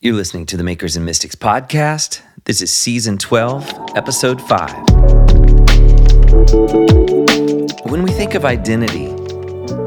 [0.00, 2.20] You're listening to the Makers and Mystics podcast.
[2.44, 4.70] This is season 12, episode 5.
[7.90, 9.08] When we think of identity,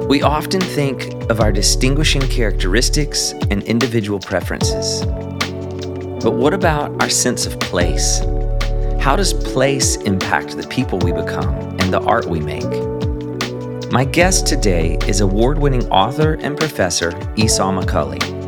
[0.07, 5.05] we often think of our distinguishing characteristics and individual preferences.
[5.05, 8.19] But what about our sense of place?
[8.99, 12.67] How does place impact the people we become and the art we make?
[13.93, 18.40] My guest today is award winning author and professor Esau McCaulley.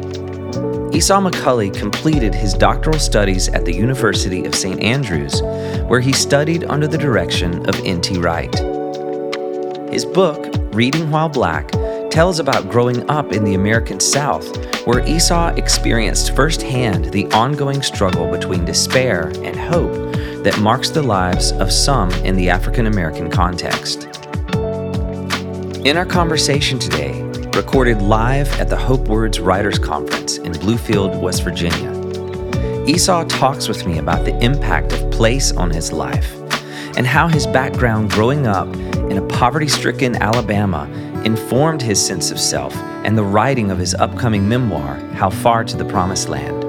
[0.94, 4.80] Esau McCaulley completed his doctoral studies at the University of St.
[4.80, 5.42] Andrews,
[5.88, 8.20] where he studied under the direction of N.T.
[8.20, 8.54] Wright.
[9.92, 11.72] His book, Reading While Black,
[12.12, 14.46] tells about growing up in the American South,
[14.86, 21.54] where Esau experienced firsthand the ongoing struggle between despair and hope that marks the lives
[21.54, 24.04] of some in the African American context.
[25.86, 27.23] In our conversation today,
[27.56, 31.92] recorded live at the Hope Words Writers Conference in Bluefield, West Virginia.
[32.88, 36.36] Esau talks with me about the impact of place on his life
[36.98, 38.68] and how his background growing up
[39.12, 40.90] in a poverty stricken Alabama
[41.26, 45.78] informed his sense of self and the writing of his upcoming memoir, How Far to
[45.78, 46.64] the Promised Land.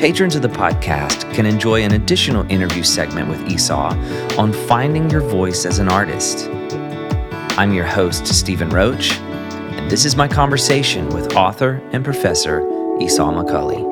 [0.00, 3.94] Patrons of the podcast can enjoy an additional interview segment with Esau
[4.38, 6.50] on finding your voice as an artist.
[7.60, 12.62] I'm your host, Stephen Roach, and this is my conversation with author and professor
[13.02, 13.84] Esau McCaulley.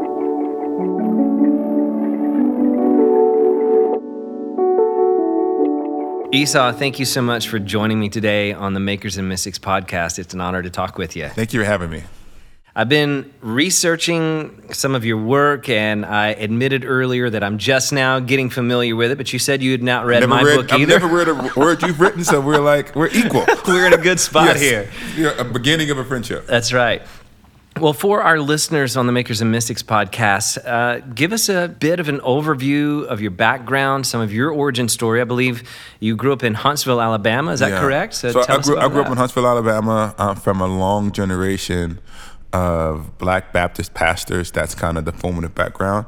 [6.34, 10.18] Esau, thank you so much for joining me today on the Makers and Mystics podcast.
[10.18, 11.28] It's an honor to talk with you.
[11.28, 12.04] Thank you for having me.
[12.78, 18.20] I've been researching some of your work, and I admitted earlier that I'm just now
[18.20, 19.18] getting familiar with it.
[19.18, 21.00] But you said you had not read never my read, book I've either.
[21.00, 23.44] never read a word you've written, so we're like we're equal.
[23.66, 24.60] We're in a good spot yes.
[24.60, 24.90] here.
[25.16, 26.46] You're a beginning of a friendship.
[26.46, 27.02] That's right.
[27.80, 31.98] Well, for our listeners on the Makers and Mystics podcast, uh, give us a bit
[31.98, 35.20] of an overview of your background, some of your origin story.
[35.20, 35.68] I believe
[35.98, 37.50] you grew up in Huntsville, Alabama.
[37.50, 37.80] Is that Yeah.
[37.80, 38.14] correct?
[38.14, 40.14] So, tell I us grew, I grew up in Huntsville, Alabama.
[40.16, 41.98] I'm from a long generation
[42.52, 44.50] of Black Baptist pastors.
[44.50, 46.06] That's kind of the formative background.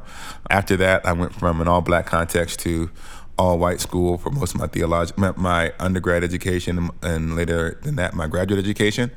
[0.48, 2.90] After that, I went from an all black context to
[3.38, 7.96] all white school for most of my theology, my, my undergrad education, and later than
[7.96, 9.10] that, my graduate education.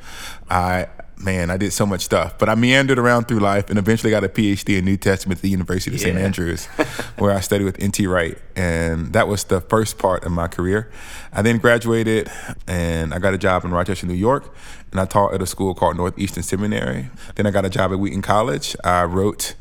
[0.49, 0.87] I
[1.17, 4.23] man, I did so much stuff, but I meandered around through life and eventually got
[4.23, 6.17] a PhD in New Testament at the University of St.
[6.17, 6.65] Andrews,
[7.17, 8.05] where I studied with N.T.
[8.07, 10.91] Wright, and that was the first part of my career.
[11.31, 12.29] I then graduated,
[12.67, 14.53] and I got a job in Rochester, New York,
[14.91, 17.09] and I taught at a school called Northeastern Seminary.
[17.35, 18.75] Then I got a job at Wheaton College.
[18.83, 19.55] I wrote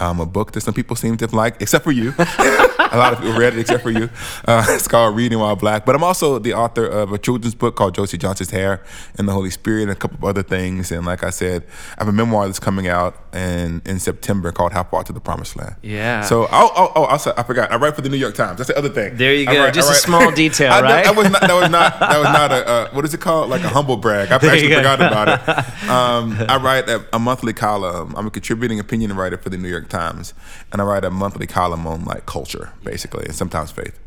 [0.00, 2.14] um, a book that some people seem to like, except for you.
[2.18, 4.08] a lot of people read it, except for you.
[4.46, 5.84] Uh, it's called Reading While Black.
[5.84, 8.82] But I'm also the author of a children's book called Josie Johnson's Hair
[9.16, 10.90] and the Holy Spirit and a couple of other things.
[10.92, 11.64] And like I said,
[11.96, 15.20] I have a memoir that's coming out in, in September called How Far to the
[15.20, 15.76] Promised Land.
[15.82, 16.22] Yeah.
[16.22, 17.70] So, oh, oh, oh also, I forgot.
[17.72, 18.58] I write for the New York Times.
[18.58, 19.16] That's the other thing.
[19.16, 19.64] There you go.
[19.64, 21.04] write- Just a small detail, I- right?
[21.04, 23.50] That was not, that was not, that was not a, uh, what is it called?
[23.50, 24.30] Like a humble brag.
[24.30, 25.88] I actually forgot about it.
[25.88, 28.14] Um, I write a, a monthly column.
[28.16, 30.34] I'm a contributing opinion writer for the New York Times,
[30.72, 33.98] and I write a monthly column on like culture, basically, and sometimes faith.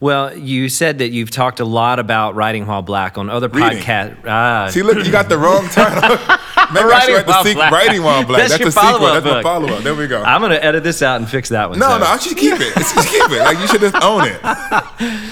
[0.00, 4.16] Well, you said that you've talked a lot about writing while black on other podcasts.
[4.26, 6.18] Ah, See, look, you got the wrong title.
[6.72, 7.72] Maybe I Writing should write the sequ- Black.
[7.72, 8.38] Writing while black.
[8.48, 8.92] That's That's, your the sequel.
[8.98, 9.82] follow-up That's my follow up.
[9.82, 10.22] There we go.
[10.22, 11.78] I'm going to edit this out and fix that one.
[11.78, 11.98] no, so.
[11.98, 12.74] no, I should keep it.
[12.74, 13.40] Just keep it.
[13.40, 14.40] Like you should just own it.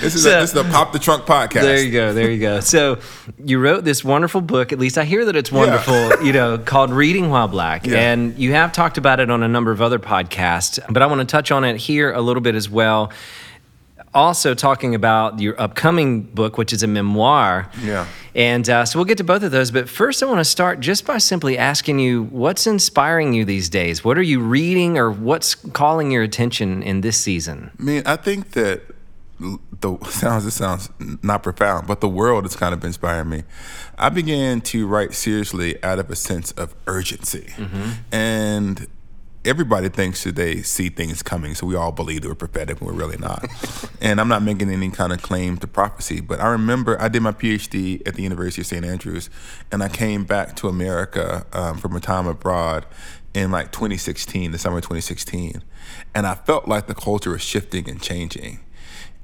[0.01, 1.63] This is So- a, this is a pop the trunk podcast.
[1.63, 2.13] There you go.
[2.13, 2.61] There you go.
[2.61, 2.99] So
[3.45, 4.73] you wrote this wonderful book.
[4.73, 6.23] At least I hear that it's wonderful.
[6.25, 7.99] You know, called Reading While Black, Yeah.
[8.13, 10.79] and you have talked about it on a number of other podcasts.
[10.93, 13.11] But I want to touch on it here a little bit as well.
[14.13, 17.71] Also, talking about your upcoming book, which is a memoir.
[17.81, 18.07] Yeah.
[18.35, 19.71] And uh, so we'll get to both of those.
[19.71, 23.69] But first, I want to start just by simply asking you what's inspiring you these
[23.69, 24.05] days?
[24.05, 27.71] What are you reading or what's calling your attention in this season?
[27.79, 28.83] I mean, I think that
[29.81, 30.91] the sounds it sounds
[31.23, 33.45] not profound, but the world has kind of inspired me.
[33.99, 37.53] I began to write seriously out of a sense of urgency,
[38.13, 38.87] and
[39.45, 42.91] everybody thinks that they see things coming, so we all believe that we're prophetic when
[42.91, 43.47] we're really not.
[44.01, 47.23] and I'm not making any kind of claim to prophecy, but I remember I did
[47.23, 48.85] my PhD at the University of St.
[48.85, 49.31] Andrews,
[49.73, 52.87] and I came back to America um, from a time abroad
[53.33, 55.63] in like 2016, the summer of 2016,
[56.15, 58.61] and I felt like the culture was shifting and changing,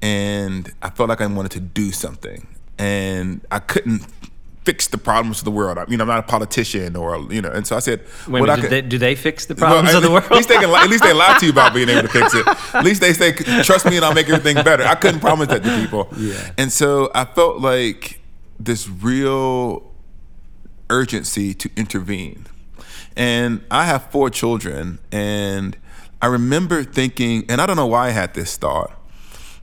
[0.01, 2.47] and I felt like I wanted to do something,
[2.79, 4.07] and I couldn't
[4.67, 5.77] fix the problems of the world.
[5.77, 8.55] I mean, I'm not a politician or you know, and so I said, Wait I
[8.55, 10.25] could- do, they, do they fix the well, problems at of the world?
[10.25, 10.69] At least they can.
[10.69, 12.45] At least they lie to you about being able to fix it.
[12.75, 13.31] At least they say,
[13.63, 16.09] "Trust me, and I'll make everything better." I couldn't promise that to people.
[16.17, 16.51] Yeah.
[16.57, 18.19] And so I felt like
[18.59, 19.89] this real
[20.89, 22.45] urgency to intervene.
[23.15, 25.77] And I have four children, and
[26.21, 28.91] I remember thinking, and I don't know why I had this thought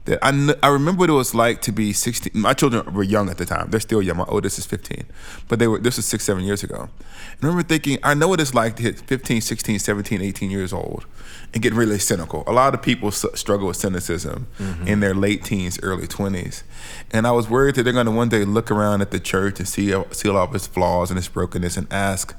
[0.05, 2.31] that I, kn- I remember what it was like to be 16.
[2.39, 3.69] My children were young at the time.
[3.69, 4.17] They're still young.
[4.17, 5.05] My oldest is 15,
[5.47, 5.79] but they were.
[5.79, 6.89] This was six, seven years ago.
[7.01, 10.71] I remember thinking, I know what it's like to hit 15, 16, 17, 18 years
[10.71, 11.05] old
[11.53, 12.43] and get really cynical.
[12.45, 14.87] A lot of people s- struggle with cynicism mm-hmm.
[14.87, 16.63] in their late teens, early 20s,
[17.11, 19.59] and I was worried that they're going to one day look around at the church
[19.59, 22.35] and see see all of its flaws and its brokenness and ask,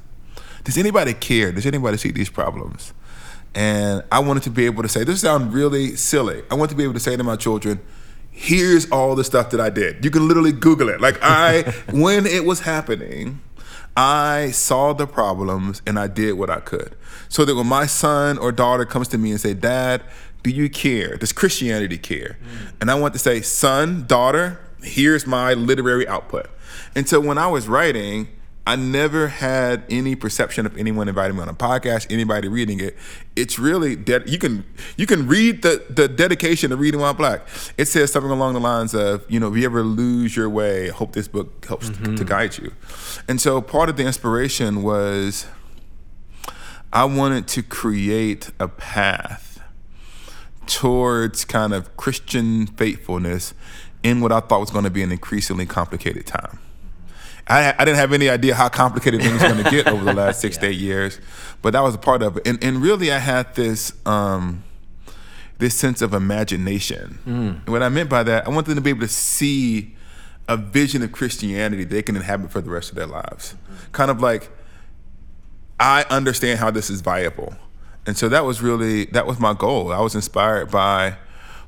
[0.65, 1.51] Does anybody care?
[1.51, 2.93] Does anybody see these problems?
[3.57, 6.43] And I wanted to be able to say, this sounds really silly.
[6.51, 7.81] I want to be able to say to my children,
[8.31, 10.05] here's all the stuff that I did.
[10.05, 11.01] You can literally Google it.
[11.01, 13.41] Like I, when it was happening,
[13.97, 16.95] I saw the problems and I did what I could.
[17.31, 20.03] So that when my son or daughter comes to me and say, Dad,
[20.43, 21.17] do you care?
[21.17, 22.37] Does Christianity care?
[22.43, 22.73] Mm.
[22.83, 26.47] And I want to say, son, daughter, here's my literary output.
[26.95, 28.29] And so when I was writing,
[28.67, 32.97] I never had any perception of anyone inviting me on a podcast, anybody reading it.
[33.37, 34.65] It's really that you can
[34.97, 37.47] you can read the the dedication of reading while black.
[37.79, 40.89] It says something along the lines of, you know, if you ever lose your way,
[40.89, 42.25] I hope this book helps to, to mm-hmm.
[42.25, 42.73] guide you.
[43.29, 45.47] And so part of the inspiration was
[46.93, 49.61] I wanted to create a path
[50.67, 53.55] towards kind of Christian faithfulness
[54.03, 56.59] in what I thought was going to be an increasingly complicated time.
[57.49, 60.13] I, I didn't have any idea how complicated things were going to get over the
[60.15, 61.21] last six to eight years,
[61.63, 62.47] but that was a part of it.
[62.47, 64.65] And, and really, I had this um,
[65.59, 67.19] this sense of imagination.
[67.65, 69.95] And what I meant by that, I want them to be able to see
[70.49, 73.55] a vision of Christianity they can inhabit for the rest of their lives.
[73.93, 74.51] Kind of like,
[75.81, 77.55] I understand how this is viable.
[78.07, 79.93] And so that was really that was my goal.
[79.93, 81.17] I was inspired by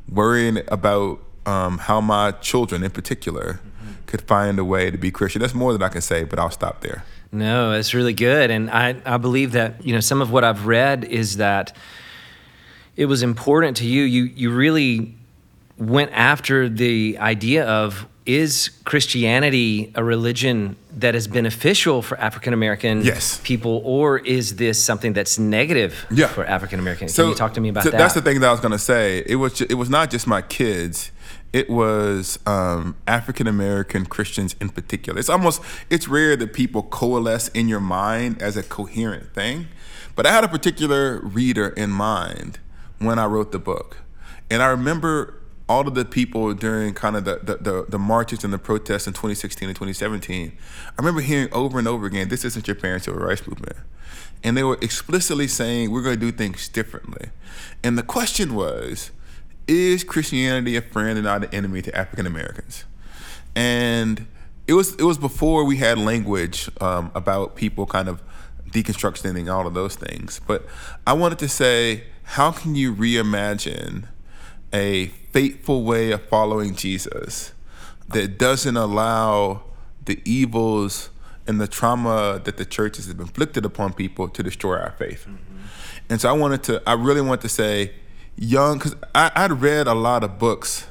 [0.08, 3.60] worrying about um, how my children, in particular,
[4.08, 5.40] could find a way to be Christian.
[5.40, 7.04] That's more than I can say, but I'll stop there.
[7.30, 8.50] No, it's really good.
[8.50, 11.76] And I, I believe that, you know, some of what I've read is that
[12.96, 14.02] it was important to you.
[14.02, 15.14] You you really
[15.76, 23.02] went after the idea of is Christianity a religion that is beneficial for African American
[23.02, 23.40] Yes.
[23.44, 26.26] people, or is this something that's negative Yeah.
[26.28, 27.14] for African Americans?
[27.14, 27.98] Can you talk to me about so that?
[27.98, 29.22] That's the thing that I was going to say.
[29.26, 31.10] It was ju- it was not just my kids.
[31.52, 35.18] It was um, African American Christians in particular.
[35.18, 39.68] It's almost it's rare that people coalesce in your mind as a coherent thing,
[40.14, 42.58] but I had a particular reader in mind
[42.98, 43.98] when I wrote the book,
[44.50, 45.34] and I remember
[45.68, 49.06] all of the people during kind of the, the, the, the marches and the protests
[49.06, 50.56] in 2016 and 2017.
[50.86, 53.76] I remember hearing over and over again, "This isn't your parents' civil rights movement."
[54.42, 57.30] and they were explicitly saying we're going to do things differently.
[57.82, 59.10] And the question was,
[59.68, 62.84] is Christianity a friend and not an enemy to African Americans?
[63.54, 64.26] And
[64.66, 68.22] it was it was before we had language um, about people kind of
[68.70, 70.40] deconstructing and all of those things.
[70.46, 70.66] But
[71.06, 74.08] I wanted to say, how can you reimagine
[74.72, 77.52] a faithful way of following Jesus
[78.08, 79.62] that doesn't allow
[80.04, 81.10] the evils
[81.46, 85.26] and the trauma that the church has inflicted upon people to destroy our faith.
[86.10, 87.92] And so I wanted to, I really want to say,
[88.38, 90.86] young, because I'd read a lot of books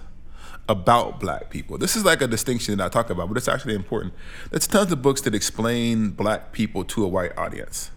[0.69, 1.77] about black people.
[1.77, 4.13] This is like a distinction that I talk about, but it's actually important.
[4.51, 7.91] There's tons of books that explain black people to a white audience.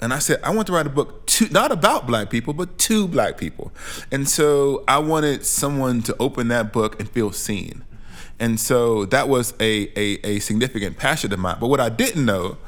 [0.00, 2.76] And I said, I want to write a book to not about black people, but
[2.80, 3.70] to black people.
[4.10, 7.84] And so I wanted someone to open that book and feel seen.
[8.40, 11.58] And so that was a, a, a significant passion of mine.
[11.60, 12.58] But what I didn't know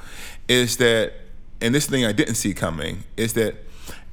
[0.47, 1.13] is that,
[1.61, 3.57] and this thing I didn't see coming, is that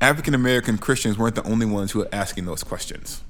[0.01, 3.24] African American Christians weren't the only ones who were asking those questions.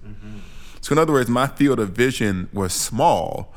[0.81, 3.53] So, in other words, my field of vision was small,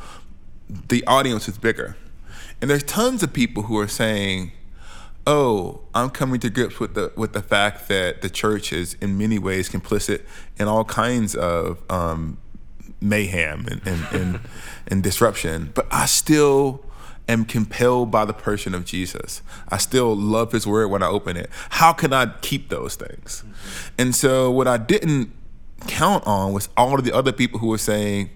[0.68, 1.96] the audience was bigger.
[2.60, 4.52] And there's tons of people who are saying,
[5.26, 9.16] oh, I'm coming to grips with the with the fact that the church is in
[9.16, 10.22] many ways complicit
[10.58, 12.38] in all kinds of um,
[13.00, 14.40] mayhem and and, and
[14.88, 15.72] and disruption.
[15.74, 16.84] But I still
[17.28, 19.42] am compelled by the person of Jesus.
[19.68, 21.50] I still love his word when I open it.
[21.70, 23.42] How can I keep those things?
[23.42, 23.94] Mm-hmm.
[23.98, 25.32] And so what I didn't
[25.86, 28.30] count on was all of the other people who were saying,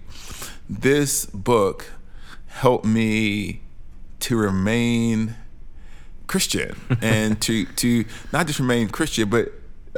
[0.69, 1.87] this book
[2.47, 3.61] helped me
[4.19, 5.35] to remain
[6.27, 9.51] Christian and to to not just remain Christian, but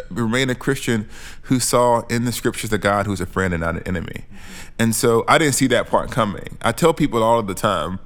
[0.10, 1.10] remain a Christian
[1.44, 4.26] who saw in the scriptures a God who's a friend and not an enemy.
[4.26, 4.36] Mm-hmm.
[4.80, 6.58] And so I didn't see that part coming.
[6.62, 8.00] I tell people all of the time,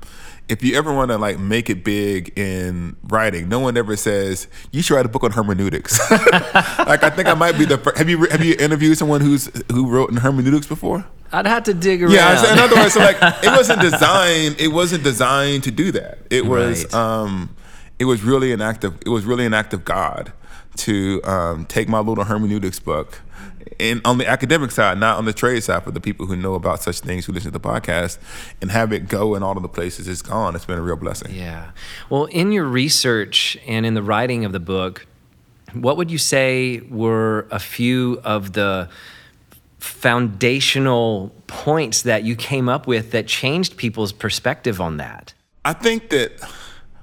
[0.47, 4.47] if you ever want to like make it big in writing, no one ever says
[4.71, 5.99] you should write a book on hermeneutics.
[6.11, 7.97] like I think I might be the first.
[7.97, 11.05] Have you have you interviewed someone who's who wrote in hermeneutics before?
[11.31, 12.13] I'd have to dig around.
[12.13, 14.59] Yeah, so in other words, so like it wasn't designed.
[14.59, 16.19] It wasn't designed to do that.
[16.29, 16.85] It was.
[16.85, 16.93] Right.
[16.93, 17.55] um
[17.99, 20.33] it was really an act of it was really an act of God
[20.77, 23.21] to um, take my little hermeneutics book
[23.79, 26.53] and on the academic side, not on the trade side for the people who know
[26.55, 28.17] about such things who listen to the podcast
[28.61, 30.55] and have it go in all of the places it's gone.
[30.55, 31.33] It's been a real blessing.
[31.33, 31.71] Yeah.
[32.09, 35.05] Well, in your research and in the writing of the book,
[35.73, 38.89] what would you say were a few of the
[39.79, 45.33] foundational points that you came up with that changed people's perspective on that?
[45.63, 46.31] I think that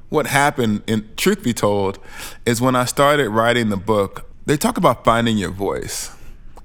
[0.09, 1.99] what happened, in truth be told,
[2.45, 6.11] is when I started writing the book, they talk about finding your voice.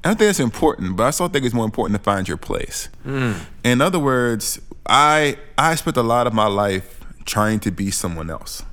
[0.08, 2.90] I think that's important, but I also think it's more important to find your place.
[3.06, 3.40] Mm.
[3.64, 8.30] In other words, I I spent a lot of my life trying to be someone
[8.30, 8.64] else.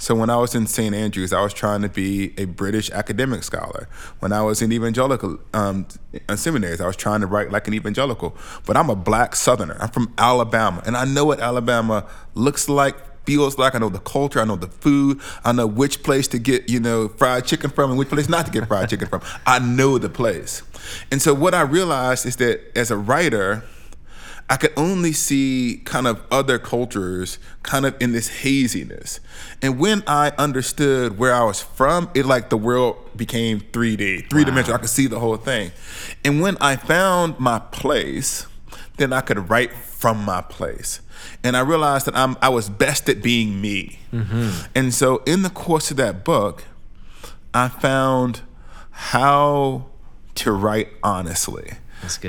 [0.00, 0.94] So when I was in St.
[0.94, 3.88] Andrews, I was trying to be a British academic scholar.
[4.20, 5.88] When I was in evangelical um,
[6.36, 8.36] seminaries, I was trying to write like an evangelical.
[8.64, 9.76] But I'm a black Southerner.
[9.80, 12.96] I'm from Alabama, and I know what Alabama looks like,
[13.28, 13.74] feels like.
[13.74, 14.40] I know the culture.
[14.40, 15.20] I know the food.
[15.44, 18.46] I know which place to get, you know, fried chicken from and which place not
[18.46, 19.20] to get fried chicken from.
[19.44, 20.62] I know the place.
[21.12, 23.64] And so what I realized is that as a writer,
[24.48, 29.20] I could only see kind of other cultures kind of in this haziness.
[29.60, 34.44] And when I understood where I was from, it like the world became 3D, three
[34.44, 34.78] dimensional.
[34.78, 35.70] I could see the whole thing.
[36.24, 38.46] And when I found my place,
[38.96, 41.02] then I could write from my place.
[41.42, 43.98] And I realized that I'm I was best at being me.
[44.12, 44.66] Mm-hmm.
[44.74, 46.64] And so in the course of that book,
[47.54, 48.42] I found
[48.90, 49.86] how
[50.36, 51.72] to write honestly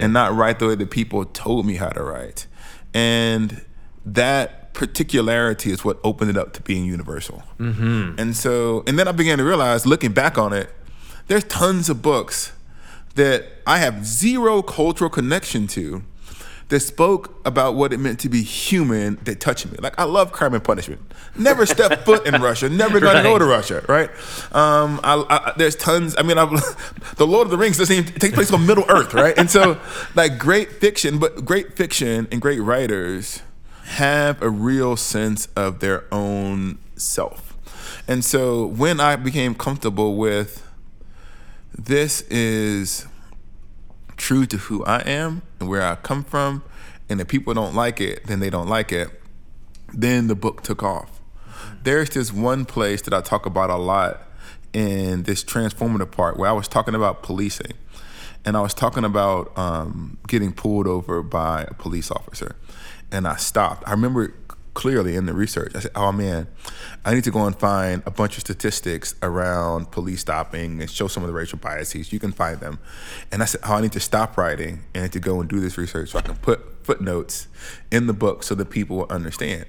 [0.01, 2.47] and not write the way that people told me how to write.
[2.93, 3.65] And
[4.05, 7.43] that particularity is what opened it up to being universal.
[7.59, 8.19] Mm-hmm.
[8.19, 10.69] And so, and then I began to realize, looking back on it,
[11.27, 12.53] there's tons of books
[13.15, 16.03] that I have zero cultural connection to
[16.69, 19.77] that spoke about what it meant to be human that touched me.
[19.79, 21.01] Like I love Crime and Punishment.
[21.37, 22.69] Never stepped foot in Russia.
[22.69, 23.23] Never gonna right.
[23.23, 23.83] go to Russia.
[23.87, 24.09] Right?
[24.53, 26.15] Um, I, I, there's tons.
[26.17, 26.45] I mean, I,
[27.17, 29.37] the Lord of the Rings doesn't even take place on Middle Earth, right?
[29.37, 29.79] And so,
[30.15, 33.41] like great fiction, but great fiction and great writers
[33.83, 37.57] have a real sense of their own self.
[38.07, 40.67] And so when I became comfortable with
[41.77, 43.07] this is
[44.19, 46.61] true to who I am and where I come from,
[47.09, 49.09] and if people don't like it, then they don't like it,
[49.91, 51.19] then the book took off.
[51.81, 54.21] There's this one place that I talk about a lot
[54.73, 57.73] in this transformative part where I was talking about policing.
[58.45, 62.55] And I was talking about um, getting pulled over by a police officer.
[63.11, 63.83] And I stopped.
[63.87, 64.33] I remember
[64.79, 65.73] clearly in the research.
[65.75, 66.47] I said, oh man,
[67.03, 71.09] I need to go and find a bunch of statistics around police stopping and show
[71.09, 72.13] some of the racial biases.
[72.13, 72.79] You can find them.
[73.29, 75.77] And I said, oh, I need to stop writing and to go and do this
[75.77, 77.49] research so I can put footnotes
[77.91, 79.65] in the book so that people will understand.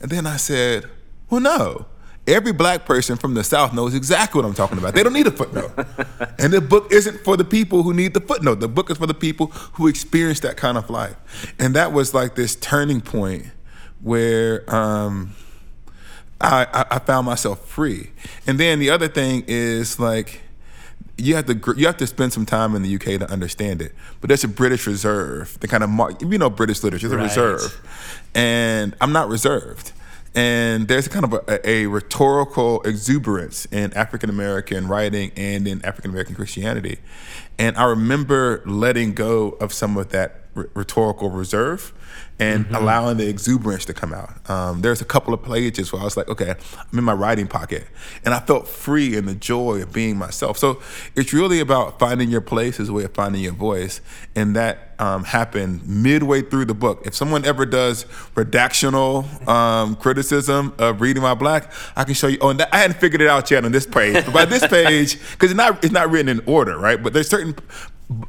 [0.00, 0.84] And then I said,
[1.28, 1.86] well, no.
[2.28, 4.94] Every black person from the South knows exactly what I'm talking about.
[4.94, 5.72] They don't need a footnote.
[6.38, 8.60] and the book isn't for the people who need the footnote.
[8.60, 11.16] The book is for the people who experience that kind of life.
[11.58, 13.46] And that was like this turning point
[14.02, 15.34] where um,
[16.40, 18.10] I, I found myself free.
[18.46, 20.42] And then the other thing is like
[21.16, 23.94] you have to you have to spend some time in the UK to understand it.
[24.20, 27.42] But there's a British reserve, the kind of mark, you know British literature, there's a
[27.42, 27.52] right.
[27.52, 29.92] reserve, and I'm not reserved.
[30.34, 35.84] And there's a kind of a, a rhetorical exuberance in African American writing and in
[35.84, 36.98] African American Christianity.
[37.62, 41.92] And I remember letting go of some of that rhetorical reserve
[42.38, 42.74] and mm-hmm.
[42.74, 44.50] allowing the exuberance to come out.
[44.50, 47.46] Um, there's a couple of pages where I was like, okay, I'm in my writing
[47.46, 47.86] pocket,
[48.24, 50.58] and I felt free in the joy of being myself.
[50.58, 50.82] So
[51.14, 54.00] it's really about finding your place as a way of finding your voice,
[54.34, 57.02] and that um, happened midway through the book.
[57.06, 58.04] If someone ever does
[58.34, 62.38] redactional um, criticism of reading while black, I can show you.
[62.40, 64.66] Oh, and that, I hadn't figured it out yet on this page, but by this
[64.68, 67.02] page, because it's not it's not written in order, right?
[67.02, 67.51] But there's certain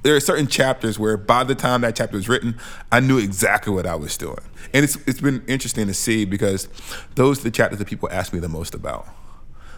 [0.03, 2.57] there are certain chapters where by the time that chapter was written,
[2.91, 4.39] I knew exactly what I was doing.
[4.73, 6.67] And it's it's been interesting to see because
[7.15, 9.07] those are the chapters that people ask me the most about.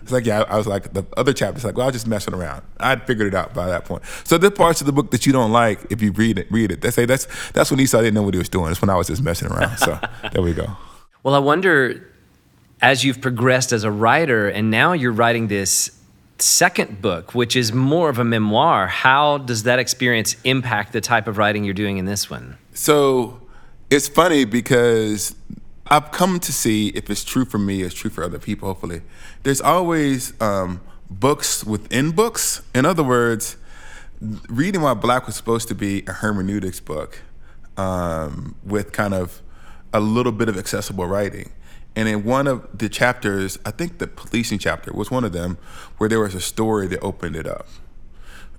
[0.05, 2.35] It's like, yeah, I was like, the other chapters, like, well, I was just messing
[2.35, 2.61] around.
[2.79, 4.03] I'd figured it out by that point.
[4.23, 6.71] So the parts of the book that you don't like, if you read it, read
[6.71, 6.81] it.
[6.81, 8.69] They say that's that's when Esau didn't know what he was doing.
[8.69, 9.77] It's when I was just messing around.
[9.77, 9.99] So
[10.31, 10.77] there we go.
[11.23, 12.07] Well, I wonder,
[12.83, 15.89] as you've progressed as a writer, and now you're writing this
[16.39, 21.27] second book, which is more of a memoir, how does that experience impact the type
[21.27, 22.57] of writing you're doing in this one?
[22.73, 23.41] So
[23.89, 25.35] it's funny because
[25.87, 29.01] I've come to see if it's true for me, it's true for other people, hopefully.
[29.43, 32.61] There's always um, books within books.
[32.73, 33.57] In other words,
[34.49, 37.21] Reading While Black was supposed to be a hermeneutics book
[37.77, 39.41] um, with kind of
[39.93, 41.51] a little bit of accessible writing.
[41.95, 45.57] And in one of the chapters, I think the policing chapter was one of them,
[45.97, 47.67] where there was a story that opened it up.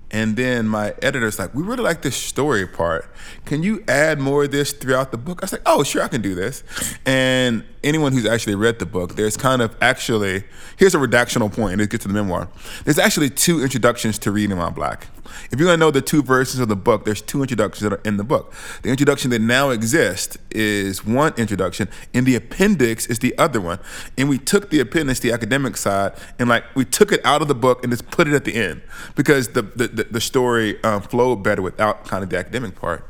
[0.09, 3.13] And then my editor's like, we really like this story part.
[3.45, 5.41] Can you add more of this throughout the book?
[5.41, 6.63] I was like, oh, sure, I can do this.
[7.05, 10.43] And anyone who's actually read the book, there's kind of actually,
[10.77, 12.49] here's a redactional and it gets to the memoir.
[12.83, 15.07] There's actually two introductions to Reading While Black.
[15.51, 18.01] If you're gonna know the two versions of the book, there's two introductions that are
[18.03, 18.53] in the book.
[18.81, 23.79] The introduction that now exists is one introduction, and the appendix is the other one.
[24.17, 27.47] And we took the appendix, the academic side, and like we took it out of
[27.47, 28.81] the book and just put it at the end
[29.15, 33.05] because the the, the, the story um, flowed better without kind of the academic part.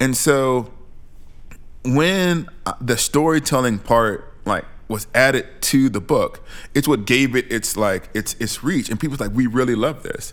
[0.00, 0.72] And so
[1.94, 7.50] when uh, the storytelling part like was added to the book, it's what gave it
[7.50, 10.32] its like its its reach, and people's like, we really love this.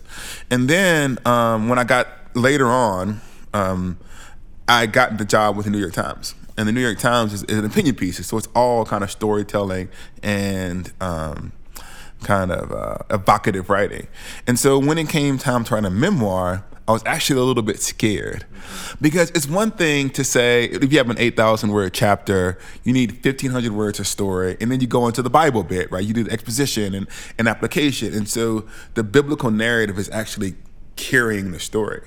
[0.50, 3.20] And then um, when I got later on,
[3.52, 3.98] um,
[4.68, 7.42] I got the job with the New York Times, and the New York Times is,
[7.44, 9.88] is an opinion piece, so it's all kind of storytelling
[10.22, 10.92] and.
[11.00, 11.52] Um,
[12.22, 14.08] kind of uh, evocative writing.
[14.46, 17.62] And so when it came time to write a memoir, I was actually a little
[17.62, 18.44] bit scared
[19.00, 23.24] because it's one thing to say if you have an 8,000 word chapter, you need
[23.24, 26.04] 1,500 words of story, and then you go into the Bible bit, right?
[26.04, 28.12] You do the exposition and, and application.
[28.12, 30.56] And so the biblical narrative is actually
[30.96, 32.02] carrying the story.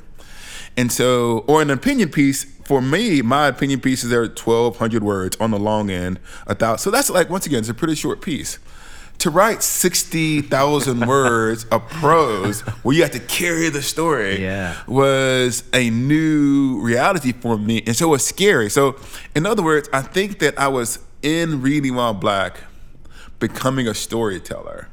[0.77, 5.49] And so, or an opinion piece, for me, my opinion pieces are 1,200 words on
[5.49, 6.83] the long end, a thousand.
[6.83, 8.59] So that's like, once again, it's a pretty short piece
[9.19, 14.77] to write 60,000 words of prose where you have to carry the story yeah.
[14.87, 17.81] was a new reality for me.
[17.85, 18.69] And so it was scary.
[18.69, 18.99] So,
[19.35, 22.61] in other words, I think that I was in Reading While Black
[23.39, 24.89] becoming a storyteller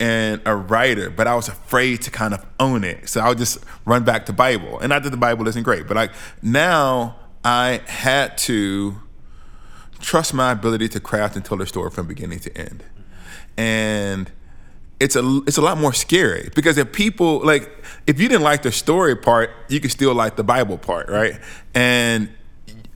[0.00, 3.08] and a writer, but I was afraid to kind of own it.
[3.08, 4.78] So I would just run back to Bible.
[4.78, 8.96] And not that the Bible isn't great, but like now I had to
[10.00, 12.84] trust my ability to craft and tell a story from beginning to end
[13.58, 14.30] and
[15.00, 17.70] it's a it's a lot more scary because if people like
[18.06, 21.38] if you didn't like the story part, you could still like the Bible part, right?
[21.74, 22.30] And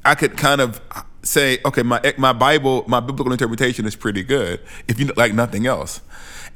[0.05, 0.81] I could kind of
[1.23, 5.67] say, okay, my my Bible, my biblical interpretation is pretty good if you like nothing
[5.67, 6.01] else.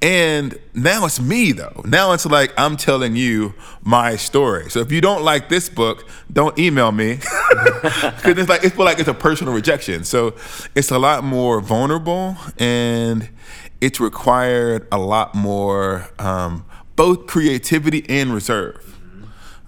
[0.03, 1.83] And now it's me though.
[1.85, 4.71] Now it's like I'm telling you my story.
[4.71, 7.15] So if you don't like this book, don't email me
[7.51, 10.05] because it's like it's like it's a personal rejection.
[10.05, 10.35] So
[10.75, 13.29] it's a lot more vulnerable and
[13.81, 16.65] it's required a lot more um,
[16.97, 18.99] both creativity and reserve.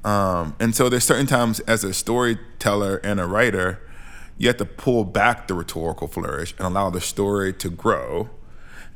[0.04, 3.80] Um, and so there's certain times as a storyteller and a writer,
[4.38, 8.30] you have to pull back the rhetorical flourish and allow the story to grow.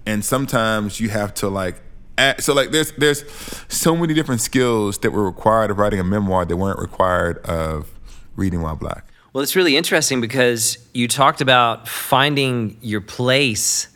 [0.07, 1.81] And sometimes you have to like
[2.17, 3.25] add, so like there's there's
[3.69, 7.93] so many different skills that were required of writing a memoir that weren't required of
[8.37, 9.13] reading while black.
[9.33, 13.89] Well, it's really interesting because you talked about finding your place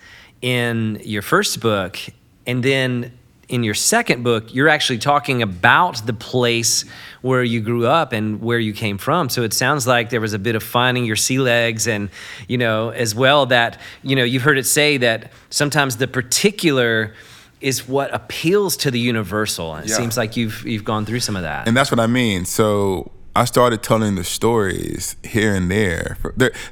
[0.42, 1.98] in your first book,
[2.46, 3.12] and then
[3.48, 6.84] in your second book, you're actually talking about the place
[7.22, 9.28] where you grew up and where you came from.
[9.28, 12.10] So it sounds like there was a bit of finding your sea legs, and
[12.48, 17.14] you know, as well that you know you've heard it say that sometimes the particular
[17.60, 19.96] is what appeals to the universal, and it yeah.
[19.96, 21.68] seems like you've you've gone through some of that.
[21.68, 22.44] And that's what I mean.
[22.44, 26.18] So I started telling the stories here and there.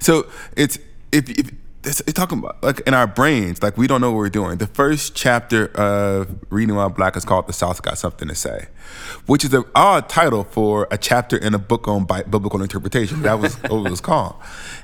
[0.01, 0.79] So it's
[1.13, 1.51] if, if
[1.85, 4.59] it's, it's, talking about like in our brains, like we don't know what we're doing.
[4.59, 8.69] The first chapter of Reading While Black is called "The South Got Something to Say,"
[9.27, 13.23] which is an odd title for a chapter in a book on biblical interpretation.
[13.23, 14.37] That was what it was called.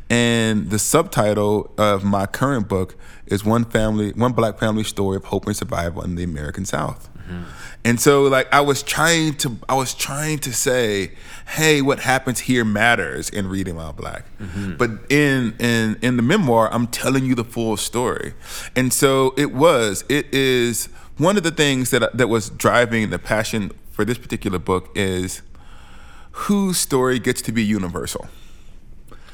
[0.09, 5.25] And the subtitle of my current book is "One Family, One Black Family Story of
[5.25, 7.45] Hope and Survival in the American South." Mm-hmm.
[7.85, 11.13] And so like I was trying to I was trying to say,
[11.49, 14.27] hey, what happens here matters in reading while black.
[14.39, 14.77] Mm-hmm.
[14.77, 18.35] But in in in the memoir, I'm telling you the full story.
[18.77, 23.19] And so it was it is one of the things that that was driving the
[23.19, 25.43] passion for this particular book is
[26.33, 28.29] whose story gets to be universal.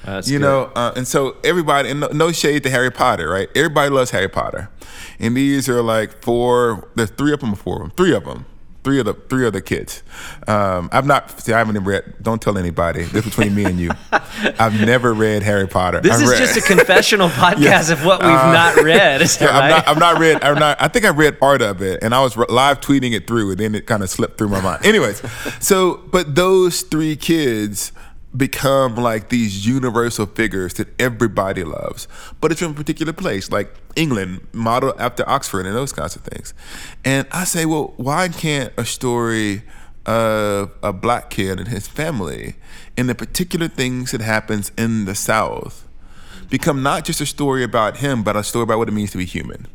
[0.07, 0.45] That's you good.
[0.45, 3.49] know, uh, and so everybody, and no, no, shade to Harry Potter, right?
[3.57, 4.71] Everybody loves Harry Potter,
[5.19, 6.89] and these are like four.
[6.95, 8.47] There's three of them, or four of them, three of them,
[8.85, 10.05] three of the three of the kids.
[10.47, 11.41] Um, I've not.
[11.41, 12.15] See, I haven't read.
[12.23, 13.03] Don't tell anybody.
[13.03, 13.91] This between me and you.
[14.13, 16.01] I've never read Harry Potter.
[16.01, 17.93] This I've is read, just a confessional podcast yeah.
[17.93, 19.23] of what we've uh, not read.
[19.23, 19.85] Is yeah, right?
[19.89, 20.15] I'm not.
[20.15, 20.45] Not read.
[20.45, 20.81] I'm not.
[20.81, 23.59] I think I read part of it, and I was live tweeting it through, and
[23.59, 24.87] then it kind of slipped through my mind.
[24.87, 25.21] Anyways,
[25.59, 27.91] so but those three kids
[28.37, 32.07] become like these universal figures that everybody loves,
[32.41, 36.23] but it's from a particular place, like England, modeled after Oxford, and those kinds of
[36.23, 36.53] things.
[37.05, 39.63] And I say, well, why can't a story
[40.05, 42.57] of a black kid and his family
[42.97, 45.86] and the particular things that happens in the South
[46.49, 49.19] become not just a story about him, but a story about what it means to
[49.19, 49.67] be human.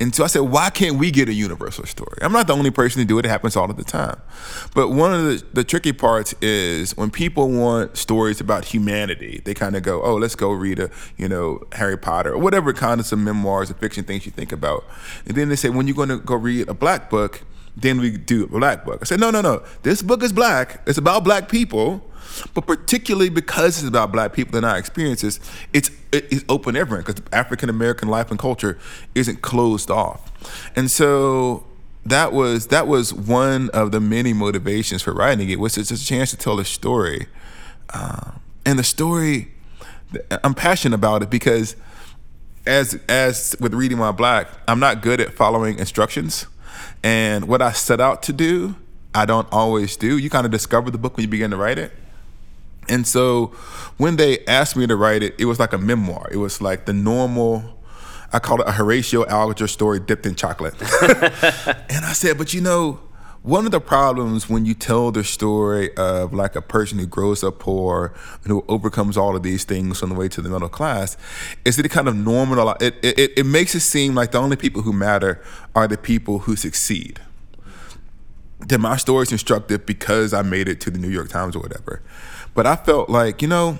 [0.00, 2.18] And so I said, why can't we get a universal story?
[2.22, 3.24] I'm not the only person to do it.
[3.24, 4.20] It happens all of the time.
[4.74, 9.54] But one of the, the tricky parts is when people want stories about humanity, they
[9.54, 13.00] kind of go, oh, let's go read a, you know, Harry Potter or whatever kind
[13.00, 14.84] of some memoirs or fiction things you think about.
[15.26, 17.42] And then they say, when you're going to go read a black book,
[17.76, 18.98] then we do a black book.
[19.02, 19.62] I said, no, no, no.
[19.82, 20.82] This book is black.
[20.86, 22.04] It's about black people.
[22.54, 25.40] But particularly because it's about black people and our experiences,
[25.72, 28.78] it's it's open everyone because African American life and culture
[29.14, 30.32] isn't closed off.
[30.76, 31.66] And so
[32.06, 36.04] that was that was one of the many motivations for writing it was just a
[36.04, 37.26] chance to tell a story.
[37.92, 38.32] Uh,
[38.64, 39.48] and the story
[40.42, 41.76] I'm passionate about it because
[42.66, 46.46] as as with reading while black, I'm not good at following instructions.
[47.02, 48.76] And what I set out to do,
[49.14, 50.18] I don't always do.
[50.18, 51.92] You kind of discover the book when you begin to write it.
[52.88, 53.46] And so
[53.96, 56.28] when they asked me to write it, it was like a memoir.
[56.30, 57.78] It was like the normal,
[58.32, 60.74] I call it a Horatio Alger story dipped in chocolate.
[61.02, 63.00] and I said, but you know,
[63.42, 67.44] one of the problems when you tell the story of like a person who grows
[67.44, 70.68] up poor and who overcomes all of these things on the way to the middle
[70.68, 71.16] class
[71.64, 74.56] is that it kind of normalizes it, it, it makes it seem like the only
[74.56, 75.40] people who matter
[75.74, 77.20] are the people who succeed
[78.66, 81.60] that my story is instructive because I made it to the New York Times or
[81.60, 82.02] whatever.
[82.58, 83.78] But I felt like, you know,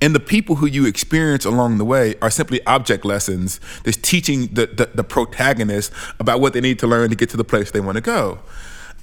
[0.00, 4.46] and the people who you experience along the way are simply object lessons that's teaching
[4.54, 7.72] the, the, the protagonist about what they need to learn to get to the place
[7.72, 8.38] they want to go.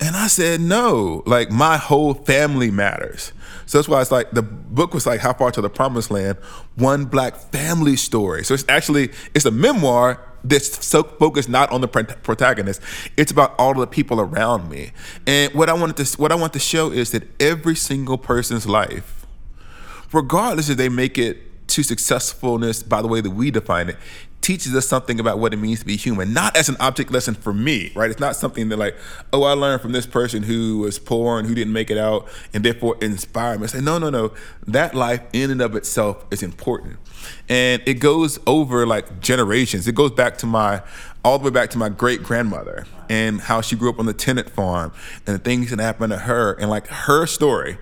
[0.01, 3.33] And I said, no, like my whole family matters.
[3.67, 6.39] So that's why it's like the book was like How Far to the Promised Land,
[6.75, 8.43] one black family story.
[8.43, 12.81] So it's actually, it's a memoir that's so focused not on the protagonist.
[13.15, 14.91] It's about all the people around me.
[15.27, 18.65] And what I wanted to what I want to show is that every single person's
[18.65, 19.27] life,
[20.11, 23.97] regardless if they make it to successfulness by the way that we define it,
[24.41, 27.35] teaches us something about what it means to be human, not as an object lesson
[27.35, 28.09] for me, right?
[28.09, 28.95] It's not something that like,
[29.31, 32.27] oh, I learned from this person who was poor and who didn't make it out,
[32.53, 33.65] and therefore inspire me.
[33.65, 34.33] I say, no, no, no.
[34.67, 36.97] That life in and of itself is important.
[37.47, 39.87] And it goes over like generations.
[39.87, 40.81] It goes back to my
[41.23, 44.13] all the way back to my great grandmother and how she grew up on the
[44.13, 44.91] tenant farm
[45.27, 47.77] and the things that happened to her and like her story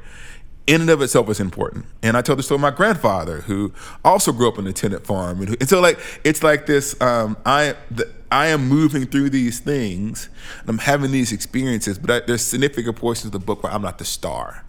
[0.69, 1.86] in and of itself is important.
[2.03, 3.73] And I told the story of my grandfather, who
[4.05, 6.99] also grew up on a tenant farm, and, and so like it's like this.
[7.01, 10.29] Um, I the, I am moving through these things,
[10.62, 13.82] and I'm having these experiences, but I, there's significant portions of the book where I'm
[13.82, 14.63] not the star,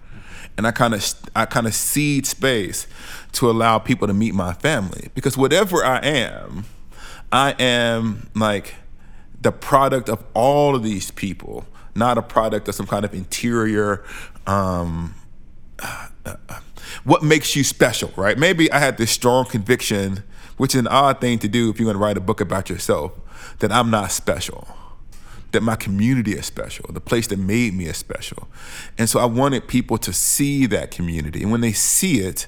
[0.56, 2.86] and I kind of I kind of cede space
[3.32, 6.64] to allow people to meet my family because whatever I am,
[7.30, 8.74] I am like
[9.38, 14.02] the product of all of these people, not a product of some kind of interior.
[14.46, 15.14] Um,
[17.04, 18.36] what makes you special, right?
[18.36, 20.22] Maybe I had this strong conviction,
[20.56, 22.68] which is an odd thing to do if you're going to write a book about
[22.68, 23.12] yourself,
[23.60, 24.68] that I'm not special,
[25.52, 28.48] that my community is special, the place that made me is special.
[28.98, 31.42] And so I wanted people to see that community.
[31.42, 32.46] And when they see it,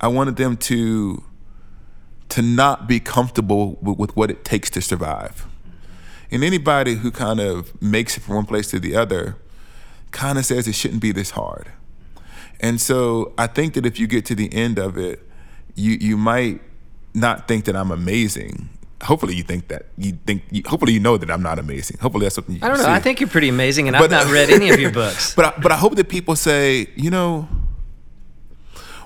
[0.00, 1.22] I wanted them to
[2.30, 5.46] to not be comfortable with, with what it takes to survive.
[6.30, 9.36] And anybody who kind of makes it from one place to the other
[10.12, 11.70] kind of says it shouldn't be this hard.
[12.62, 15.20] And so I think that if you get to the end of it,
[15.74, 16.60] you you might
[17.12, 18.68] not think that I'm amazing.
[19.02, 20.44] Hopefully you think that you think.
[20.50, 21.98] You, hopefully you know that I'm not amazing.
[21.98, 22.54] Hopefully that's something.
[22.54, 22.84] You I don't know.
[22.84, 22.90] See.
[22.90, 25.34] I think you're pretty amazing, and but, I've not read any of your books.
[25.34, 27.48] But I, but I hope that people say, you know,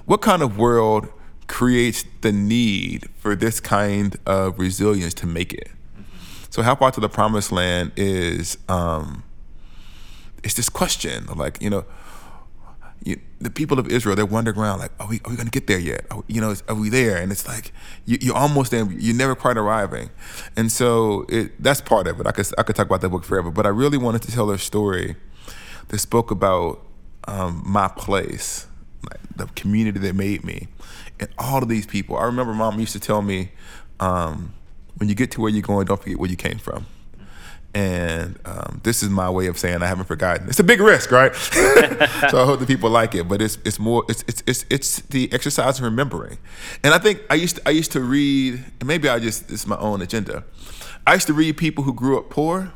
[0.05, 1.09] what kind of world
[1.47, 5.71] creates the need for this kind of resilience to make it?
[6.51, 9.25] So how far to the promised land is um,
[10.45, 11.87] it's this question of like you know
[13.07, 15.53] you, the people of Israel, they're wandering around like, are we, are we going to
[15.53, 16.07] get there yet?
[16.11, 17.19] Are, you know, are we there?
[17.19, 17.73] And it's like,
[18.05, 18.85] you, are almost there.
[18.91, 20.11] You're never quite arriving.
[20.57, 22.27] And so it, that's part of it.
[22.27, 24.51] I could, I could talk about that book forever, but I really wanted to tell
[24.51, 25.15] a story
[25.89, 26.85] that spoke about
[27.29, 28.67] um, my place,
[29.37, 30.67] the community that made me,
[31.21, 32.17] and all of these people.
[32.17, 33.53] I remember mom used to tell me,
[34.01, 34.53] um,
[34.97, 36.87] when you get to where you're going, don't forget where you came from
[37.77, 40.49] and um, this is my way of saying I haven't forgotten.
[40.49, 41.35] It's a big risk, right?
[42.31, 45.01] so I hope that people like it, but it's it's more it's it's it's, it's
[45.01, 46.39] the exercise of remembering.
[46.83, 49.67] And I think I used to, I used to read, and maybe I just it's
[49.67, 50.43] my own agenda.
[51.07, 52.73] I used to read people who grew up poor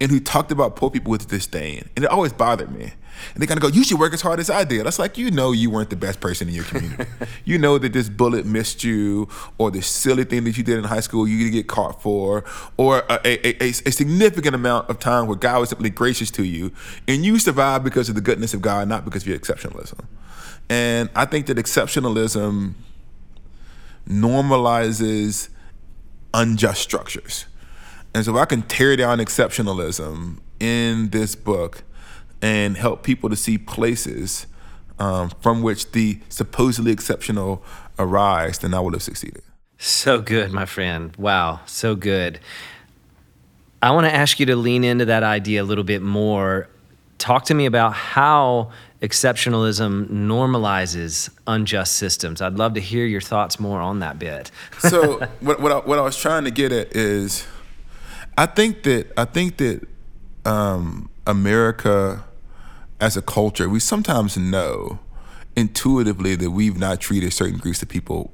[0.00, 2.92] and who talked about poor people with disdain, and it always bothered me.
[3.32, 5.16] And they kind of go, "You should work as hard as I did." That's like
[5.16, 7.04] you know you weren't the best person in your community.
[7.44, 10.84] you know that this bullet missed you, or this silly thing that you did in
[10.84, 12.44] high school you get caught for,
[12.76, 16.44] or a, a, a, a significant amount of time where God was simply gracious to
[16.44, 16.72] you,
[17.06, 20.04] and you survived because of the goodness of God, not because of your exceptionalism.
[20.68, 22.74] And I think that exceptionalism
[24.08, 25.48] normalizes
[26.32, 27.46] unjust structures.
[28.14, 31.82] And so if I can tear down exceptionalism in this book
[32.40, 34.46] and help people to see places
[34.98, 37.62] um, from which the supposedly exceptional
[37.98, 39.42] arise, then I would have succeeded.
[39.78, 41.14] So good, my friend.
[41.16, 42.38] Wow, so good.
[43.82, 46.68] I want to ask you to lean into that idea a little bit more.
[47.18, 48.70] Talk to me about how
[49.02, 52.40] exceptionalism normalizes unjust systems.
[52.40, 54.50] I'd love to hear your thoughts more on that bit.
[54.78, 57.46] so, what what I, what I was trying to get at is,
[58.36, 59.86] I think that I think that
[60.44, 62.24] um, America,
[63.00, 64.98] as a culture, we sometimes know
[65.56, 68.32] intuitively that we've not treated certain groups of people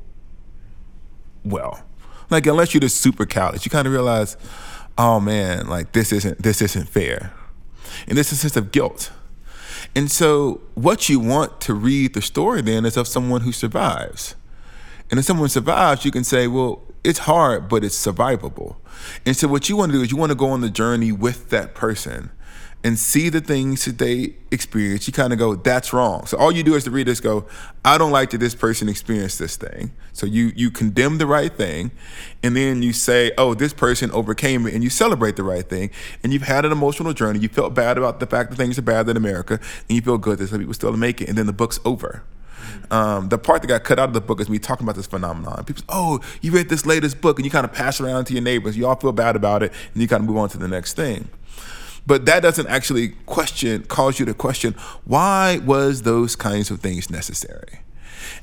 [1.45, 1.83] well.
[2.31, 4.37] Like unless you're the super college, you kind of realize,
[4.97, 7.33] oh man, like this isn't this isn't fair,
[8.07, 9.11] and there's a sense of guilt.
[9.95, 14.37] And so, what you want to read the story then is of someone who survives.
[15.11, 18.77] And if someone survives, you can say, well, it's hard, but it's survivable.
[19.25, 21.13] And so, what you want to do is you want to go on the journey
[21.13, 22.31] with that person
[22.83, 26.25] and see the things that they experience, you kind of go, that's wrong.
[26.27, 27.45] So all you do is to read this go,
[27.85, 29.93] I don't like that this person experienced this thing.
[30.13, 31.91] So you you condemn the right thing,
[32.43, 35.91] and then you say, oh, this person overcame it, and you celebrate the right thing,
[36.23, 37.39] and you've had an emotional journey.
[37.39, 40.19] You felt bad about the fact that things are bad in America, and you feel
[40.19, 42.23] good that some people still make it, and then the book's over.
[42.90, 45.07] Um, the part that got cut out of the book is me talking about this
[45.07, 45.64] phenomenon.
[45.64, 48.27] People say, oh, you read this latest book, and you kind of pass it around
[48.27, 48.77] to your neighbors.
[48.77, 50.94] You all feel bad about it, and you kind of move on to the next
[50.94, 51.29] thing.
[52.07, 57.11] But that doesn't actually question, cause you to question why was those kinds of things
[57.11, 57.81] necessary?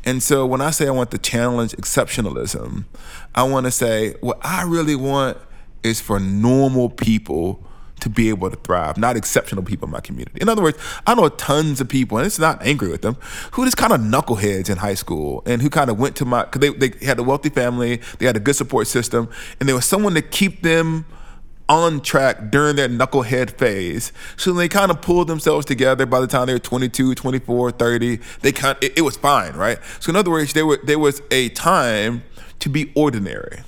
[0.06, 2.86] And so when I say I want to challenge exceptionalism,
[3.36, 5.38] I want to say what I really want
[5.84, 7.64] is for normal people
[8.00, 10.40] to be able to thrive, not exceptional people in my community.
[10.42, 13.18] In other words, I know tons of people, and it's not angry with them,
[13.52, 16.46] who just kind of knuckleheads in high school and who kind of went to my,
[16.46, 19.30] because they, they had a wealthy family, they had a good support system,
[19.60, 21.06] and there was someone to keep them
[21.70, 24.14] on track during their knucklehead phase.
[24.38, 28.20] So they kind of pulled themselves together by the time they were 22, 24, 30.
[28.42, 29.80] They kind of, it, it was fine, right?
[30.00, 32.24] So in other words, there were there was a time
[32.60, 33.64] to be ordinary.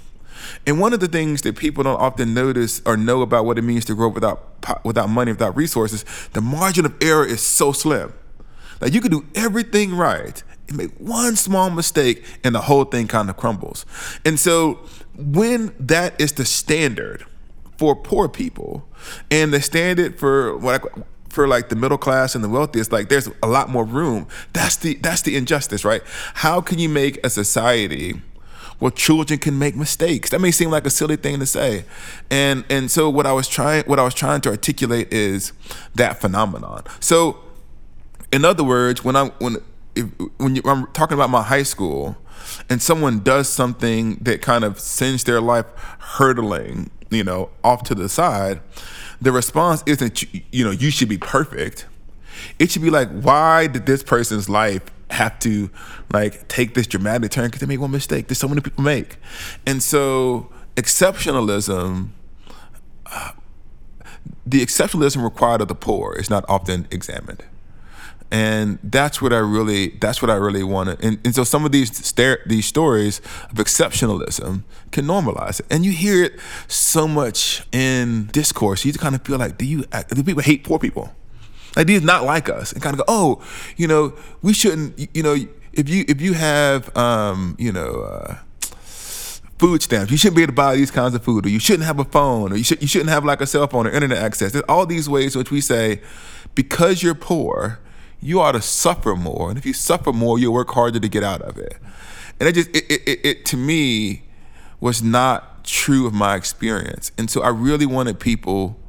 [0.69, 3.63] And one of the things that people don't often notice or know about what it
[3.63, 7.71] means to grow up without without money, without resources, the margin of error is so
[7.71, 8.13] slim.
[8.79, 13.07] Like you could do everything right and make one small mistake and the whole thing
[13.07, 13.83] kind of crumbles.
[14.23, 14.73] And so
[15.17, 17.25] when that is the standard,
[17.79, 18.87] for poor people,
[19.31, 22.91] and the standard for what I, for like the middle class and the wealthy is
[22.91, 24.27] like there's a lot more room.
[24.53, 26.03] That's the that's the injustice, right?
[26.35, 28.21] How can you make a society
[28.79, 30.29] where children can make mistakes?
[30.29, 31.85] That may seem like a silly thing to say,
[32.29, 35.53] and and so what I was trying what I was trying to articulate is
[35.95, 36.83] that phenomenon.
[36.99, 37.39] So,
[38.31, 39.57] in other words, when I when
[39.95, 42.17] if, when you, I'm talking about my high school,
[42.69, 45.65] and someone does something that kind of sends their life
[45.99, 48.61] hurtling you know, off to the side,
[49.21, 51.87] the response isn't, you know, you should be perfect.
[52.57, 55.69] It should be like, why did this person's life have to
[56.13, 59.17] like take this dramatic turn because they made one mistake that so many people make?
[59.65, 62.09] And so exceptionalism,
[63.05, 63.31] uh,
[64.45, 67.43] the exceptionalism required of the poor is not often examined
[68.31, 71.03] and that's what I really that's what I really wanted.
[71.03, 71.89] And, and so some of these
[72.45, 73.19] these stories
[73.49, 78.85] of exceptionalism can normalize it, and you hear it so much in discourse.
[78.85, 81.13] You kind of feel like, do you do people hate poor people?
[81.75, 83.43] Like these not like us, and kind of go, oh,
[83.77, 85.15] you know, we shouldn't.
[85.15, 85.35] You know,
[85.73, 88.01] if you if you have um, you know.
[88.01, 88.37] Uh,
[89.59, 90.09] food stamps.
[90.09, 92.05] You shouldn't be able to buy these kinds of food, or you shouldn't have a
[92.05, 94.53] phone, or you, should, you shouldn't have like a cell phone or internet access.
[94.53, 96.01] There's all these ways in which we say,
[96.55, 97.79] because you're poor,
[98.21, 99.49] you ought to suffer more.
[99.49, 101.75] And if you suffer more, you'll work harder to get out of it.
[102.39, 104.23] And it just, it, it, it, it to me
[104.79, 107.11] was not true of my experience.
[107.17, 108.79] And so I really wanted people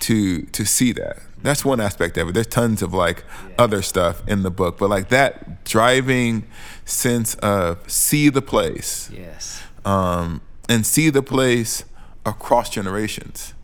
[0.00, 1.18] to to see that.
[1.42, 2.32] That's one aspect of it.
[2.32, 3.54] There's tons of like yeah.
[3.58, 6.46] other stuff in the book, but like that driving
[6.84, 9.10] sense of see the place.
[9.12, 9.62] Yes.
[9.84, 11.84] Um, and see the place
[12.26, 13.54] across generations.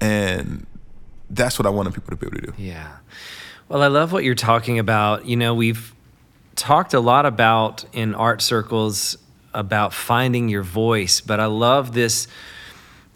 [0.00, 0.66] And
[1.28, 2.62] that's what I wanted people to be able to do.
[2.62, 2.96] Yeah.
[3.68, 5.26] Well, I love what you're talking about.
[5.26, 5.94] You know, we've
[6.54, 9.18] talked a lot about in art circles
[9.52, 12.28] about finding your voice, but I love this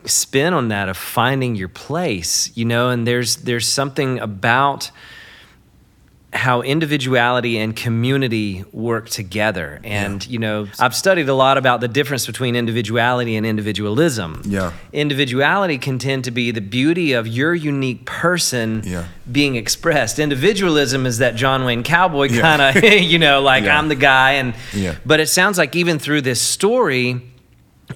[0.05, 4.91] spin on that of finding your place, you know, and there's there's something about
[6.33, 9.81] how individuality and community work together.
[9.83, 14.43] And, you know, I've studied a lot about the difference between individuality and individualism.
[14.47, 14.71] Yeah.
[14.93, 19.07] Individuality can tend to be the beauty of your unique person Yeah.
[19.33, 20.21] being expressed.
[20.21, 22.43] Individualism is that John Wayne cowboy Yeah.
[22.43, 23.77] kind of, you know, like Yeah.
[23.77, 24.35] I'm the guy.
[24.35, 24.95] And, Yeah.
[25.05, 27.23] but it sounds like even through this story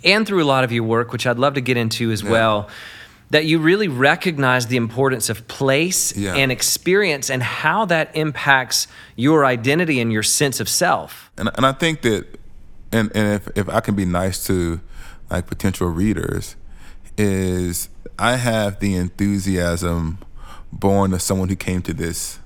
[0.04, 2.68] and through a lot of your work, which I'd love to get into as well,
[3.30, 6.34] that you really recognize the importance of place Yeah.
[6.34, 11.30] and experience and how that impacts your identity and your sense of self.
[11.36, 12.26] and and I think that,
[12.92, 14.80] and and if if I can be nice to
[15.30, 16.56] like potential readers,
[17.16, 20.18] is I have the enthusiasm
[20.72, 22.38] born of someone who came to this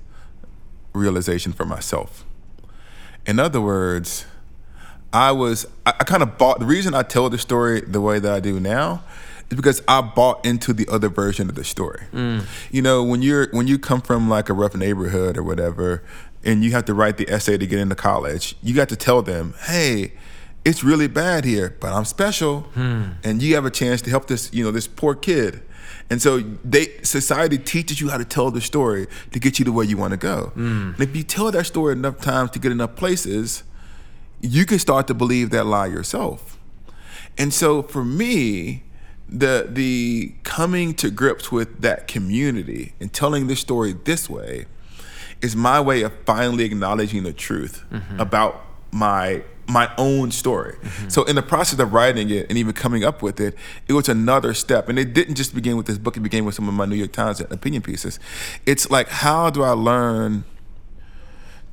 [0.94, 2.24] realization for myself.
[3.26, 4.24] In other words,
[5.12, 8.18] I was I, I kind of bought the reason I tell the story the way
[8.18, 9.02] that I do now
[9.50, 12.04] is because I bought into the other version of the story.
[12.12, 12.46] Mm.
[12.70, 16.02] You know, when you're when you come from like a rough neighborhood or whatever,
[16.44, 19.22] and you have to write the essay to get into college, you got to tell
[19.22, 20.12] them, hey.
[20.64, 23.12] It's really bad here, but I'm special, hmm.
[23.24, 25.62] and you have a chance to help this, you know, this poor kid.
[26.10, 29.72] And so they society teaches you how to tell the story to get you to
[29.72, 30.52] where you want to go.
[30.56, 30.94] Mm.
[30.94, 33.62] And if you tell that story enough times to get enough places,
[34.40, 36.58] you can start to believe that lie yourself.
[37.36, 38.84] And so for me,
[39.28, 44.66] the the coming to grips with that community and telling this story this way
[45.42, 48.20] is my way of finally acknowledging the truth mm-hmm.
[48.20, 50.76] about my my own story.
[50.80, 51.08] Mm-hmm.
[51.10, 53.54] So in the process of writing it and even coming up with it,
[53.86, 54.88] it was another step.
[54.88, 56.96] And it didn't just begin with this book, it began with some of my New
[56.96, 58.18] York Times opinion pieces.
[58.64, 60.44] It's like how do I learn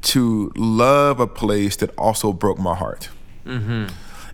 [0.05, 3.09] to love a place that also broke my heart.
[3.45, 3.87] Mm-hmm.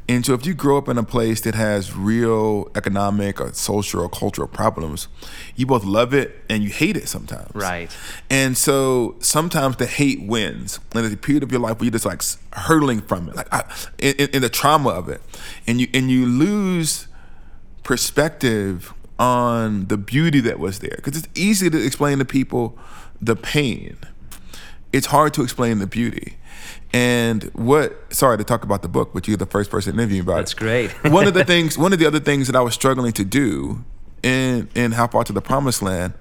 [0.09, 4.01] And so, if you grow up in a place that has real economic or social
[4.01, 5.07] or cultural problems,
[5.55, 7.53] you both love it and you hate it sometimes.
[7.53, 7.95] Right.
[8.29, 10.79] And so, sometimes the hate wins.
[10.93, 12.21] And there's a period of your life where you're just like
[12.53, 13.63] hurtling from it, like I,
[13.99, 15.21] in, in- in the trauma of it,
[15.65, 17.07] and you and you lose
[17.83, 20.95] perspective on the beauty that was there.
[20.97, 22.77] Because it's easy to explain to people
[23.21, 23.97] the pain
[24.93, 26.37] it's hard to explain the beauty.
[26.93, 30.37] And what sorry to talk about the book, but you're the first person interviewing about
[30.37, 30.57] That's it.
[30.57, 30.91] great.
[31.11, 33.83] one of the things one of the other things that I was struggling to do
[34.23, 36.13] in in How Far to the Promised Land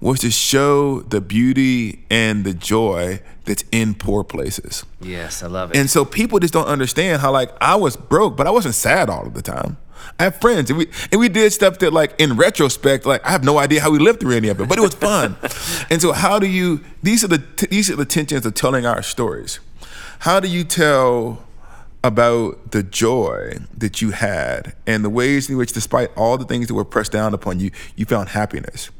[0.00, 4.84] was to show the beauty and the joy that's in poor places.
[5.00, 5.76] Yes, I love it.
[5.76, 9.10] And so people just don't understand how like I was broke, but I wasn't sad
[9.10, 9.76] all of the time.
[10.18, 13.30] I have friends, and we and we did stuff that like in retrospect, like I
[13.30, 15.36] have no idea how we lived through any of it, but it was fun.
[15.90, 16.80] and so, how do you?
[17.02, 19.60] These are the these are the tensions of telling our stories.
[20.20, 21.44] How do you tell
[22.02, 26.66] about the joy that you had and the ways in which, despite all the things
[26.68, 28.90] that were pressed down upon you, you found happiness?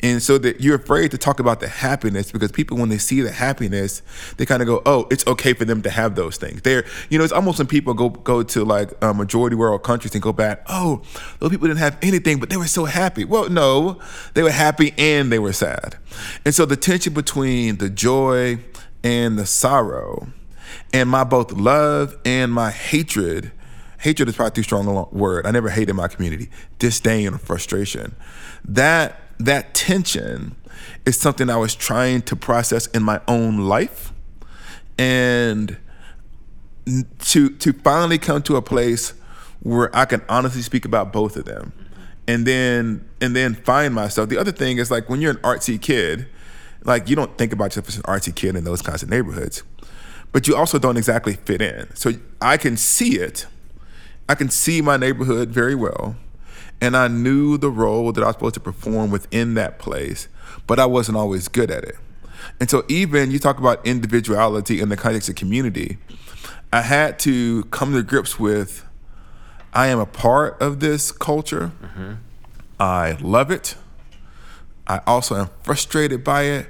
[0.00, 3.22] And so that you're afraid to talk about the happiness because people, when they see
[3.22, 4.02] the happiness,
[4.36, 7.18] they kind of go, "Oh, it's okay for them to have those things." They're, you
[7.18, 10.32] know, it's almost when people go go to like uh, majority world countries and go
[10.32, 11.02] back, "Oh,
[11.38, 13.98] those people didn't have anything, but they were so happy." Well, no,
[14.34, 15.96] they were happy and they were sad,
[16.44, 18.58] and so the tension between the joy
[19.02, 20.28] and the sorrow,
[20.92, 23.52] and my both love and my hatred.
[23.98, 25.46] Hatred is probably too strong a word.
[25.46, 26.50] I never hated my community.
[26.78, 28.14] Disdain or frustration.
[28.62, 30.56] That that tension
[31.04, 34.12] is something I was trying to process in my own life,
[34.98, 35.76] and
[37.20, 39.14] to to finally come to a place
[39.60, 41.72] where I can honestly speak about both of them,
[42.28, 44.28] and then and then find myself.
[44.28, 46.28] The other thing is like when you're an artsy kid,
[46.84, 49.62] like you don't think about yourself as an artsy kid in those kinds of neighborhoods,
[50.32, 51.94] but you also don't exactly fit in.
[51.96, 53.46] So I can see it.
[54.28, 56.16] I can see my neighborhood very well,
[56.80, 60.28] and I knew the role that I was supposed to perform within that place,
[60.66, 61.96] but I wasn't always good at it.
[62.60, 65.98] And so, even you talk about individuality in the context of community,
[66.72, 68.84] I had to come to grips with
[69.72, 71.72] I am a part of this culture.
[71.82, 72.14] Mm-hmm.
[72.80, 73.74] I love it.
[74.86, 76.68] I also am frustrated by it,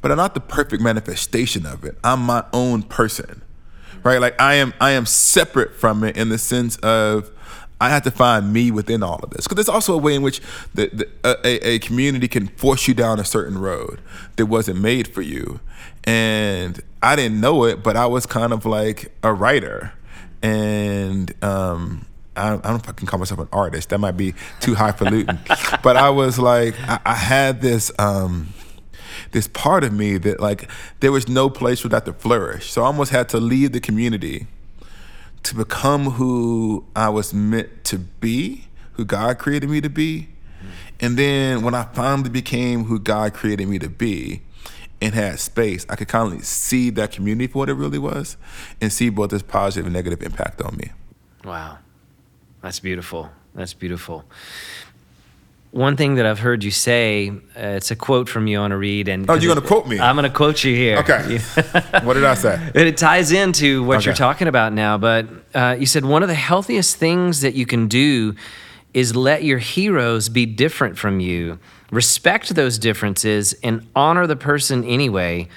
[0.00, 1.98] but I'm not the perfect manifestation of it.
[2.02, 3.42] I'm my own person.
[3.90, 4.08] Mm-hmm.
[4.08, 4.20] Right?
[4.20, 7.30] Like I am I am separate from it in the sense of
[7.80, 9.46] I have to find me within all of this.
[9.46, 10.40] Because there's also a way in which
[10.74, 11.08] the, the,
[11.44, 14.00] a, a community can force you down a certain road
[14.36, 15.60] that wasn't made for you.
[16.04, 19.92] And I didn't know it, but I was kind of like a writer.
[20.42, 23.90] And um, I, I don't know if I can call myself an artist.
[23.90, 25.38] That might be too highfalutin.
[25.82, 27.92] but I was like, I, I had this.
[27.98, 28.54] Um,
[29.32, 30.70] this part of me that like
[31.00, 32.70] there was no place for that to flourish.
[32.70, 34.46] So I almost had to leave the community
[35.44, 40.28] to become who I was meant to be, who God created me to be.
[41.00, 44.42] And then when I finally became who God created me to be,
[45.00, 48.36] and had space, I could kind of see that community for what it really was
[48.80, 50.90] and see both its positive and negative impact on me.
[51.44, 51.78] Wow.
[52.62, 53.30] That's beautiful.
[53.54, 54.24] That's beautiful.
[55.70, 57.32] One thing that I've heard you say, uh,
[57.76, 60.00] it's a quote from you on a read, and oh, you're gonna quote me?
[60.00, 60.96] I'm gonna quote you here.
[60.98, 61.38] Okay.
[62.04, 62.54] what did I say?
[62.74, 64.06] And it ties into what Okay.
[64.06, 64.96] you're talking about now.
[64.96, 68.34] But uh, you said one of the healthiest things that you can do
[68.94, 71.58] is let your heroes be different from you.
[71.90, 75.48] Respect those differences and honor the person anyway.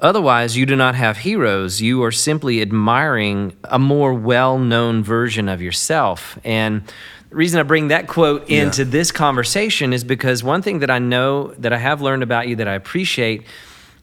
[0.00, 1.80] Otherwise, you do not have heroes.
[1.82, 6.38] You are simply admiring a more well known version of yourself.
[6.44, 6.82] And
[7.30, 8.62] the reason I bring that quote Yeah.
[8.64, 12.46] into this conversation is because one thing that I know that I have learned about
[12.48, 13.42] you that I appreciate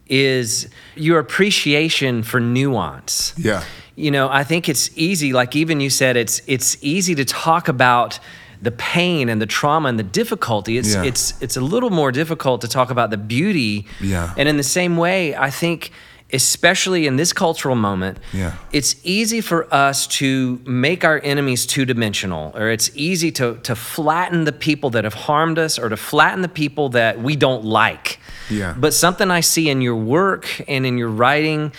[0.07, 3.63] is your appreciation for nuance Yeah.
[3.95, 7.67] you know i think it's easy like even you said it's it's easy to talk
[7.67, 8.19] about
[8.61, 11.03] the pain and the trauma and the difficulty it's Yeah.
[11.03, 14.33] it's it's a little more difficult to talk about the beauty Yeah.
[14.37, 15.91] and in the same way i think
[16.33, 18.53] especially in this cultural moment Yeah.
[18.71, 24.43] it's easy for us to make our enemies two-dimensional or it's easy to to flatten
[24.45, 28.19] the people that have harmed us or to flatten the people that we don't like
[28.49, 28.73] Yeah.
[28.77, 31.71] but something I see in your work and in your writing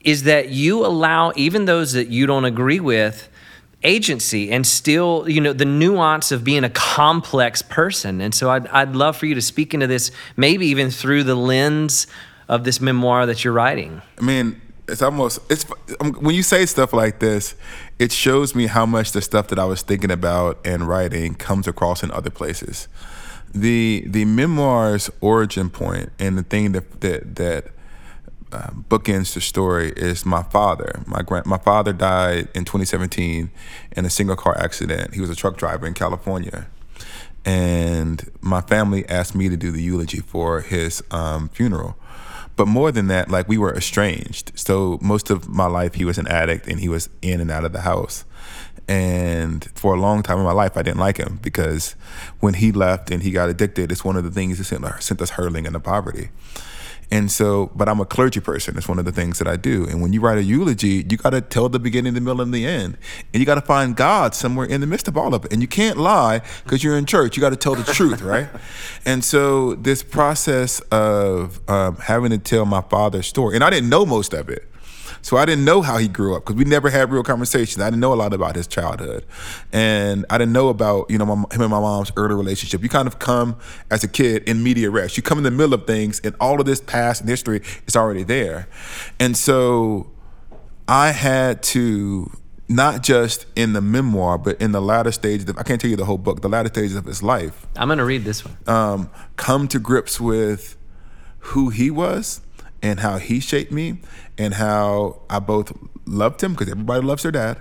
[0.00, 3.28] is that you allow even those that you don't agree with
[3.84, 8.20] agency and still, you know, the nuance of being a complex person.
[8.20, 11.34] And so I'd, I'd love for you to speak into this, maybe even through the
[11.34, 12.06] lens
[12.48, 14.02] of this memoir that you're writing.
[14.18, 15.64] I mean, it's almost it's
[16.00, 17.54] um, when you say stuff like this,
[17.98, 21.66] it shows me how much the stuff that I was thinking about and writing comes
[21.66, 22.88] across in other places.
[23.54, 27.66] The the memoir's origin point and the thing that that that
[28.54, 31.02] uh, bookends the story is my father.
[31.06, 33.50] My grand my father died in 2017
[33.96, 35.14] in a single car accident.
[35.14, 36.68] He was a truck driver in California,
[37.44, 41.96] and my family asked me to do the eulogy for his um, funeral.
[42.56, 44.52] But more than that, like we were estranged.
[44.54, 47.64] So most of my life, he was an addict and he was in and out
[47.64, 48.24] of the house.
[48.86, 51.96] And for a long time in my life, I didn't like him because
[52.38, 55.20] when he left and he got addicted, it's one of the things that sent, sent
[55.20, 56.28] us hurling into poverty.
[57.10, 58.76] And so, but I'm a clergy person.
[58.76, 59.86] It's one of the things that I do.
[59.86, 62.52] And when you write a eulogy, you got to tell the beginning, the middle, and
[62.52, 62.96] the end.
[63.32, 65.52] And you got to find God somewhere in the midst of all of it.
[65.52, 67.36] And you can't lie because you're in church.
[67.36, 68.48] You got to tell the truth, right?
[69.04, 73.88] And so, this process of um, having to tell my father's story, and I didn't
[73.88, 74.68] know most of it.
[75.24, 77.82] So I didn't know how he grew up because we never had real conversations.
[77.82, 79.24] I didn't know a lot about his childhood,
[79.72, 82.82] and I didn't know about you know my, him and my mom's early relationship.
[82.82, 83.56] You kind of come
[83.90, 85.16] as a kid in media res.
[85.16, 87.96] You come in the middle of things, and all of this past and history is
[87.96, 88.68] already there,
[89.18, 90.10] and so
[90.86, 92.30] I had to
[92.68, 95.48] not just in the memoir, but in the latter stages.
[95.48, 96.42] Of, I can't tell you the whole book.
[96.42, 98.58] The latter stages of his life, I'm going to read this one.
[98.66, 100.76] um, come to grips with
[101.38, 102.42] who he was
[102.84, 103.96] and how he shaped me
[104.36, 105.72] and how I both
[106.04, 107.58] loved him because everybody loves their dad,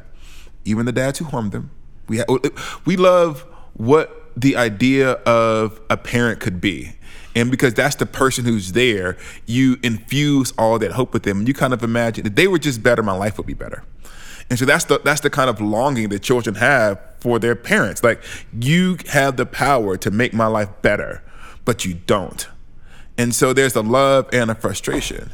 [0.66, 1.72] even the dads who harmed them.
[2.10, 2.38] We ha-
[2.86, 3.42] we love
[3.74, 6.98] what the idea of a parent could be.
[7.36, 11.40] And because that's the person who's there, you infuse all that hope with them.
[11.40, 13.84] And you kind of imagine if they were just better, my life would be better.
[14.50, 18.04] And so that's the that's the kind of longing that children have for their parents.
[18.04, 18.22] Like
[18.60, 21.24] you have the power to make my life better,
[21.64, 22.46] but you don't.
[23.18, 25.32] And so there's a love and a frustration.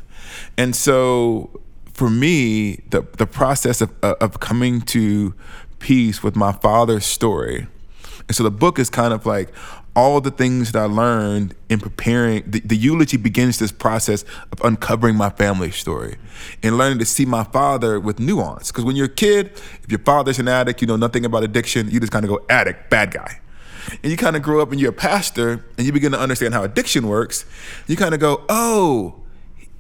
[0.58, 1.62] And so
[1.94, 5.34] for me, the the process of uh, of coming to
[5.80, 7.68] peace with my father's story.
[8.28, 9.52] And so the book is kind of like
[9.96, 12.44] all the things that I learned in preparing.
[12.50, 16.18] The, the eulogy begins this process of uncovering my family story
[16.62, 18.72] and learning to see my father with nuance.
[18.72, 19.48] Because when you're a kid,
[19.84, 22.46] if your father's an addict, you know nothing about addiction, you just kind of go
[22.50, 23.40] addict, bad guy.
[24.04, 26.54] And you kind of grow up and you're a pastor and you begin to understand
[26.54, 27.46] how addiction works.
[27.88, 29.16] You kind of go, oh,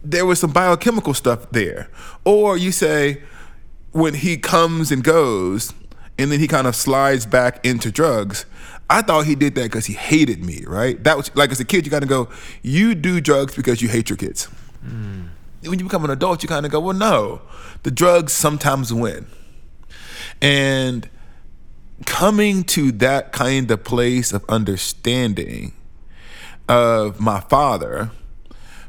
[0.03, 1.89] there was some biochemical stuff there.
[2.25, 3.23] Or you say,
[3.91, 5.73] when he comes and goes,
[6.19, 8.45] and then he kind of slides back into drugs.
[8.89, 11.01] I thought he did that because he hated me, right?
[11.03, 12.27] That was like as a kid, you kind of go,
[12.61, 14.45] you do drugs because you hate your kids.
[14.83, 15.27] Hmm.
[15.63, 17.41] When you become an adult, you kind of go, well, no,
[17.83, 19.27] the drugs sometimes win.
[20.41, 21.09] And
[22.05, 25.73] coming to that kind of place of understanding
[26.67, 28.11] of my father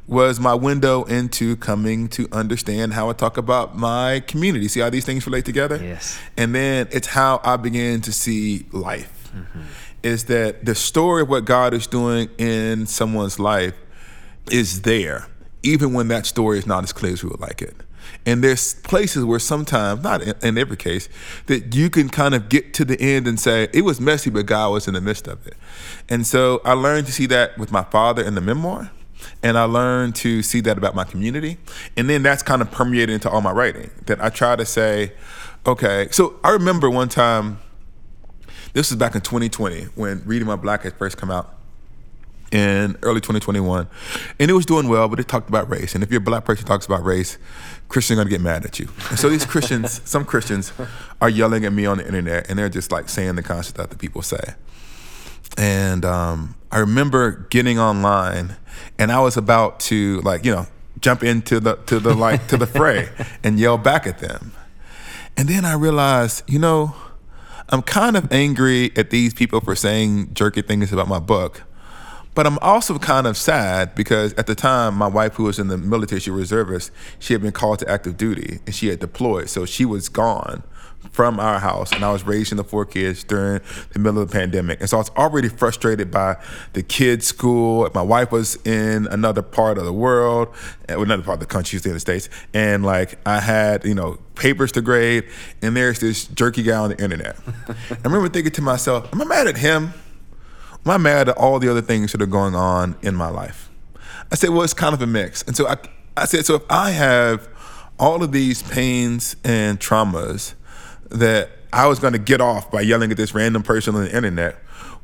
[0.07, 4.67] was my window into coming to understand how I talk about my community.
[4.67, 5.77] See how these things relate together?
[5.81, 6.19] Yes.
[6.37, 9.31] And then it's how I began to see life.
[9.35, 9.61] Mm-hmm.
[10.03, 13.75] Is that the story of what God is doing in someone's life
[14.51, 15.29] is there,
[15.63, 17.77] even when that story is not as clear as we would like it.
[18.27, 21.09] And there's places where sometimes, not in, in every case,
[21.47, 24.47] that you can kind of get to the end and say, it was messy, but
[24.47, 25.55] God was in the midst of it.
[26.09, 28.91] And so I learned to see that with my father in the memoir.
[29.43, 31.59] And I learned to see that about my community.
[31.97, 33.91] And then that's kind of permeated into all my writing.
[34.07, 35.13] That I try to say,
[35.67, 37.59] okay, so I remember one time,
[38.73, 41.60] this was back in 2020 when Reading While Black had first come out
[42.51, 43.87] in early 2021.
[44.39, 45.95] And it was doing well, but it talked about race.
[45.95, 47.39] And if you're a black person talks about race,
[47.89, 48.89] Christians are gonna get mad at you.
[49.09, 50.73] And so these Christians, some Christians
[51.21, 53.91] are yelling at me on the internet and they're just like saying the stuff that
[53.91, 54.55] the people say.
[55.57, 58.57] And um, I remember getting online
[58.99, 60.67] and I was about to like, you know,
[61.01, 63.09] jump into the to the like to the fray
[63.43, 64.53] and yell back at them.
[65.37, 66.95] And then I realized, you know,
[67.69, 71.63] I'm kind of angry at these people for saying jerky things about my book
[72.35, 75.69] but I'm also kind of sad because at the time, my wife, who was in
[75.69, 79.49] the military, she reservist, she had been called to active duty and she had deployed.
[79.49, 80.63] So she was gone
[81.13, 83.61] from our house and I was raising the four kids during
[83.93, 84.81] the middle of the pandemic.
[84.81, 86.37] And so I was already frustrated by
[86.75, 87.89] the kids' school.
[87.95, 90.55] My wife was in another part of the world,
[90.89, 92.29] eh, another part of the country, she's in the States.
[92.55, 95.25] And like I had, you know, papers to grade
[95.63, 97.37] and there's this jerky guy on the internet.
[97.69, 99.95] I remember thinking to myself, am I mad at him?
[100.85, 103.71] Am I mad at all the other things that are going on in my life?
[104.31, 105.43] I said, well, it's kind of a mix.
[105.43, 105.77] And so I,
[106.17, 107.49] I said, so if I have
[107.99, 110.55] all of these pains and traumas
[111.11, 114.15] that I was going to get off by yelling at this random person on the
[114.15, 114.55] internet,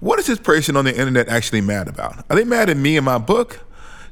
[0.01, 2.25] what is this person on the internet actually mad about?
[2.31, 3.61] Are they mad at me and my book?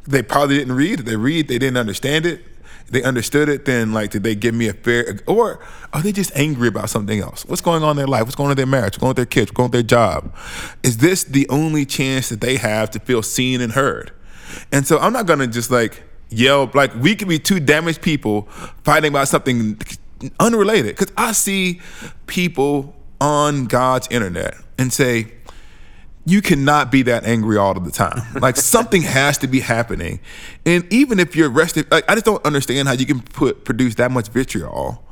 [0.06, 1.00] They probably didn't read.
[1.00, 1.02] It.
[1.06, 2.44] They read, they didn't understand it
[2.90, 6.34] they understood it, then like did they give me a fair or are they just
[6.36, 7.44] angry about something else?
[7.46, 8.22] What's going on in their life?
[8.22, 8.94] What's going on in their marriage?
[8.94, 9.50] What's going on with their kids?
[9.50, 10.34] What's going on with their job?
[10.82, 14.12] Is this the only chance that they have to feel seen and heard?
[14.70, 18.42] And so I'm not gonna just like yell like we could be two damaged people
[18.84, 19.78] fighting about something
[20.40, 20.96] unrelated.
[20.96, 21.80] Cause I see
[22.26, 25.32] people on God's internet and say,
[26.26, 28.22] you cannot be that angry all of the time.
[28.40, 30.20] Like something has to be happening.
[30.64, 33.96] And even if you're arrested, like I just don't understand how you can put produce
[33.96, 35.04] that much vitriol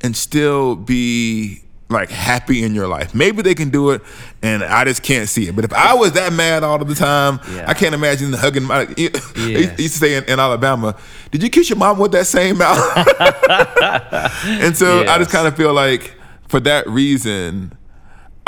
[0.00, 3.14] and still be like happy in your life.
[3.14, 4.02] Maybe they can do it
[4.42, 5.56] and I just can't see it.
[5.56, 7.64] But if I was that mad all of the time, yeah.
[7.66, 9.78] I can't imagine hugging my yes.
[9.78, 10.96] used to say in, in, Alabama,
[11.30, 12.78] did you kiss your mom with that same mouth?
[14.44, 15.08] and so yes.
[15.08, 16.14] I just kind of feel like
[16.48, 17.77] for that reason,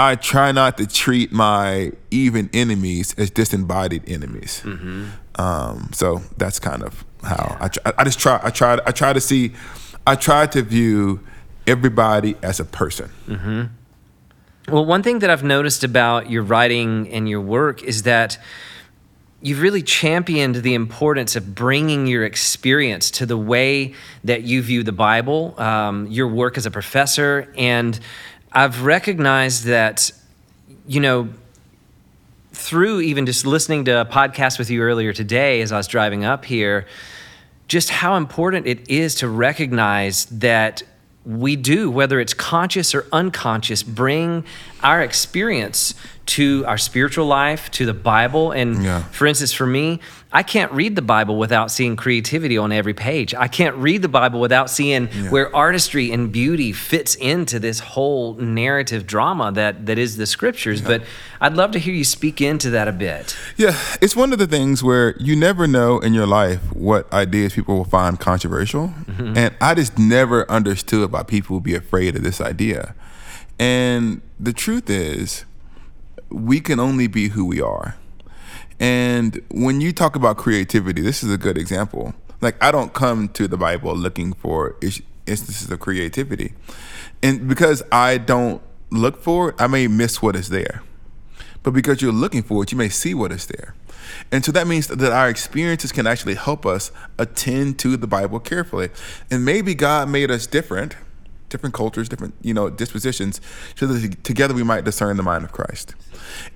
[0.01, 4.63] I try not to treat my even enemies as disembodied enemies.
[4.65, 5.09] Mm-hmm.
[5.35, 7.59] Um, so that's kind of how.
[7.61, 8.41] I, try, I just try.
[8.43, 8.79] I try.
[8.87, 9.53] I try to see.
[10.07, 11.21] I try to view
[11.67, 13.11] everybody as a person.
[13.29, 14.73] Mm-hmm.
[14.73, 18.39] Well, one thing that I've noticed about your writing and your work is that
[19.43, 23.95] you've really championed the importance of bringing your experience to the way
[24.25, 28.01] that you view the Bible, um, your work as a professor, and
[28.53, 30.11] I've recognized that,
[30.87, 31.29] you know,
[32.53, 36.25] through even just listening to a podcast with you earlier today as I was driving
[36.25, 36.87] up here,
[37.69, 40.83] just how important it is to recognize that
[41.25, 44.45] we do, whether it's conscious or unconscious, bring
[44.83, 45.95] our experience
[46.31, 48.53] to our spiritual life, to the Bible.
[48.53, 49.03] And yeah.
[49.05, 49.99] for instance, for me,
[50.33, 53.35] I can't read the Bible without seeing creativity on every page.
[53.35, 55.31] I can't read the Bible without seeing yeah.
[55.31, 60.83] where artistry and beauty fits into this whole narrative drama that that is the scriptures.
[60.83, 60.87] Yeah.
[60.87, 61.03] But
[61.41, 63.37] I'd love to hear you speak into that a bit.
[63.57, 67.55] Yeah, it's one of the things where you never know in your life what ideas
[67.55, 68.95] people will find controversial.
[69.07, 69.37] Mm-hmm.
[69.37, 72.95] And I just never understood why people would be afraid of this idea.
[73.61, 75.45] And the truth is,
[76.31, 77.97] we can only be who we are.
[78.81, 82.15] And when you talk about creativity, this is a good example.
[82.41, 84.77] Like, I don't come to the Bible looking for
[85.27, 86.55] instances of creativity.
[87.23, 90.83] And because I don't look for it, I may miss what is there.
[91.63, 93.75] But because you're looking for it, you may see what is there.
[94.33, 98.41] And so that means that our experiences can actually help us attend to the Bible
[98.41, 98.89] carefully.
[99.31, 100.97] And maybe God made us different
[101.51, 103.41] different cultures, different you know dispositions,
[103.75, 105.95] so that together we might discern the mind of Christ.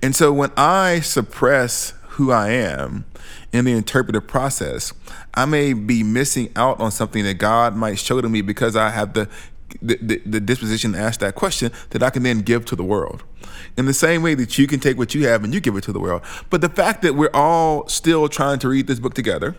[0.01, 3.05] And so when I suppress who I am
[3.51, 4.93] in the interpretive process,
[5.33, 8.89] I may be missing out on something that God might show to me because I
[8.89, 9.29] have the
[9.81, 13.23] the, the, disposition to ask that question that I can then give to the world.
[13.77, 15.83] In the same way that you can take what you have and you give it
[15.83, 16.21] to the world.
[16.49, 19.55] But the fact that we're all still trying to read this book together,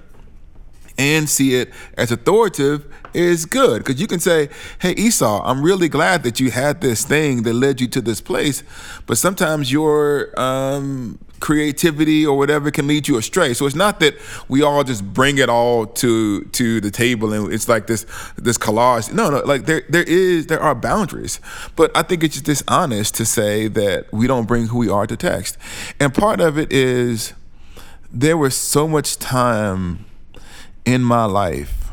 [0.99, 4.49] and see it as authoritative is good because you can say,
[4.81, 8.21] Hey, Esau, I'm really glad that you had this thing that led you to this
[8.21, 8.63] place,
[9.07, 13.55] but sometimes your um, creativity or whatever can lead you astray.
[13.55, 14.15] So it's not that
[14.49, 18.59] we all just bring it all to to the table and it's like this this
[18.59, 19.13] collage.
[19.13, 21.41] No, no, like there there is there are boundaries.
[21.75, 25.07] But I think it's just dishonest to say that we don't bring who we are
[25.07, 25.59] to text.
[26.01, 27.35] And part of it is
[28.13, 30.05] there was so much time
[30.87, 31.91] in my life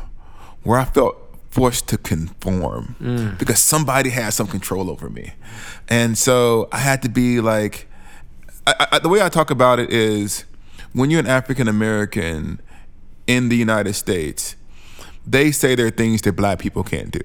[0.62, 1.18] where I felt
[1.50, 3.38] forced to conform mm.
[3.38, 5.34] because somebody had some control over me.
[5.88, 7.86] And so I had to be like,
[8.66, 10.44] I, I, the way I talk about it is
[10.92, 12.60] when you're an African American
[13.26, 14.56] in the United States,
[15.26, 17.20] they say there are things that black people can't do.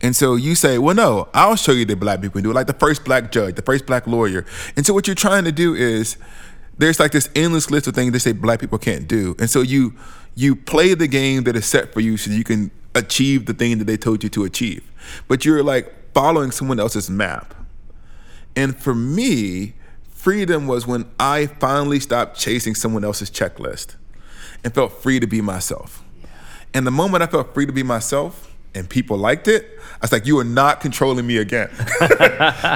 [0.00, 2.54] And so you say, well, no, I'll show you that black people can do it,
[2.54, 4.46] like the first black judge, the first black lawyer.
[4.76, 6.16] And so what you're trying to do is
[6.76, 9.34] there's like this endless list of things they say black people can't do.
[9.38, 9.94] And so you
[10.38, 13.78] you play the game that is set for you so you can achieve the thing
[13.78, 14.88] that they told you to achieve.
[15.26, 17.56] But you're like following someone else's map.
[18.54, 19.74] And for me,
[20.08, 23.96] freedom was when I finally stopped chasing someone else's checklist
[24.62, 26.04] and felt free to be myself.
[26.72, 30.12] And the moment I felt free to be myself and people liked it, I was
[30.12, 31.68] like, "You are not controlling me again."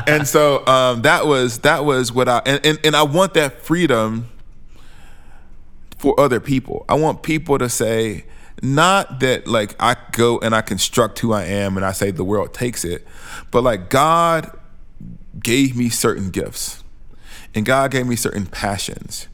[0.09, 3.63] and so um, that was that was what I and, and and I want that
[3.63, 4.32] freedom
[6.03, 6.85] for other people.
[6.89, 8.25] I want people to say,
[8.61, 12.25] not that like I go and I construct who I am and I say the
[12.25, 13.07] world takes it,
[13.53, 14.51] but like God
[15.41, 16.83] gave me certain gifts
[17.55, 19.29] and God gave me certain passions.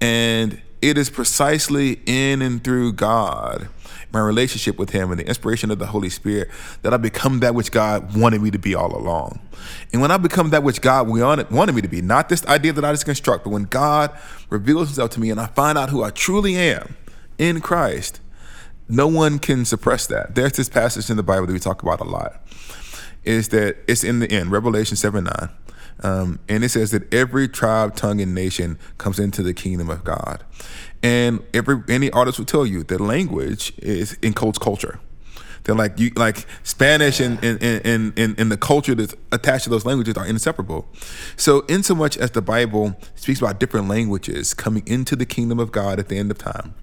[0.00, 3.68] And it is precisely in and through God
[4.12, 6.48] my relationship with Him and the inspiration of the Holy Spirit
[6.82, 9.40] that I become that which God wanted me to be all along.
[9.92, 12.84] And when I become that which God wanted, me to be, not this idea that
[12.84, 14.16] I just construct, but when God
[14.48, 16.96] reveals Himself to me and I find out who I truly am
[17.38, 18.20] in Christ,
[18.88, 20.34] no one can suppress that.
[20.34, 22.40] There's this passage in the Bible that we talk about a lot.
[23.24, 25.32] Is that it's in the end, Revelation 7 9.
[26.02, 30.04] Um, and it says that every tribe, tongue, and nation comes into the kingdom of
[30.04, 30.44] God.
[31.02, 35.00] And every any artist will tell you that language is encodes culture.
[35.64, 39.70] They're like you like Spanish and and, and, and, and the culture that's attached to
[39.70, 40.86] those languages are inseparable.
[41.36, 45.58] So in so much as the Bible speaks about different languages coming into the kingdom
[45.58, 46.74] of God at the end of time,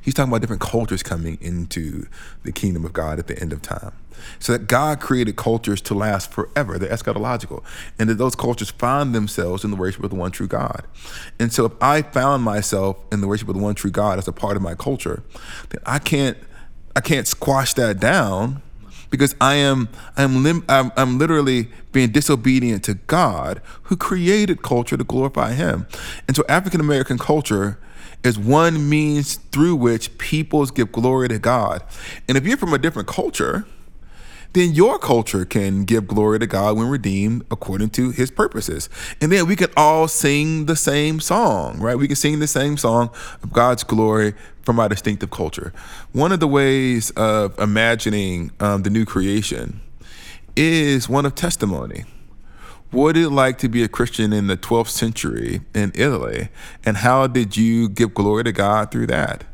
[0.00, 2.06] he's talking about different cultures coming into
[2.42, 3.92] the kingdom of God at the end of time.
[4.38, 7.62] So that God created cultures to last forever, they're eschatological,
[7.98, 10.84] and that those cultures find themselves in the worship of the one true God.
[11.38, 14.28] And so if I found myself in the worship of the one true God as
[14.28, 15.22] a part of my culture,
[15.70, 16.36] then I can't
[16.96, 18.62] I can't squash that down
[19.10, 24.96] because I am I'm, lim- I'm I'm literally being disobedient to God who created culture
[24.96, 25.86] to glorify him.
[26.26, 27.78] And so African American culture
[28.22, 31.82] is one means through which peoples give glory to God.
[32.28, 33.66] And if you're from a different culture,
[34.52, 38.88] then your culture can give glory to God when redeemed according to his purposes.
[39.20, 41.96] And then we can all sing the same song, right?
[41.96, 43.10] We can sing the same song
[43.42, 45.72] of God's glory from our distinctive culture.
[46.12, 49.80] One of the ways of imagining um, the new creation
[50.56, 52.04] is one of testimony.
[52.90, 56.48] What did it like to be a Christian in the 12th century in Italy?
[56.84, 59.44] And how did you give glory to God through that?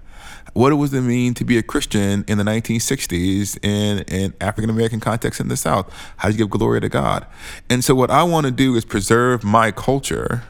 [0.56, 4.70] What it was to mean to be a Christian in the 1960s in an African
[4.70, 5.92] American context in the South.
[6.16, 7.26] How do you give glory to God?
[7.68, 10.44] And so, what I want to do is preserve my culture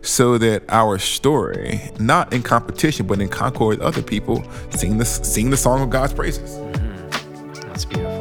[0.00, 5.04] so that our story, not in competition, but in concord with other people, sing the,
[5.04, 6.52] sing the song of God's praises.
[6.52, 7.52] Mm-hmm.
[7.68, 8.17] That's beautiful.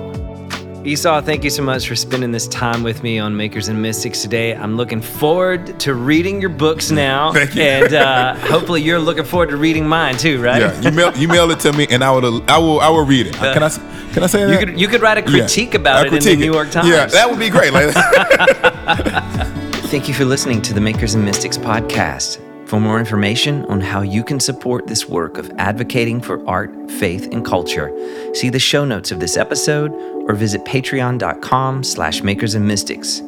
[0.87, 4.21] Esau, thank you so much for spending this time with me on Makers and Mystics
[4.21, 4.55] today.
[4.55, 7.33] I'm looking forward to reading your books now.
[7.33, 7.61] Thank you.
[7.61, 10.61] And uh, hopefully you're looking forward to reading mine too, right?
[10.61, 13.03] Yeah, you mail, you mail it to me and I will I will I will
[13.03, 13.35] read it.
[13.35, 13.69] Uh, can I
[14.13, 14.53] can I say that?
[14.53, 16.87] You could you could write a critique yeah, about it in the New York Times.
[16.87, 17.73] Yeah, that would be great.
[19.91, 22.41] Thank you for listening to the Makers and Mystics podcast.
[22.65, 27.29] For more information on how you can support this work of advocating for art, faith,
[27.31, 27.93] and culture,
[28.33, 29.93] see the show notes of this episode
[30.27, 33.21] or visit patreon.com slash makers and mystics.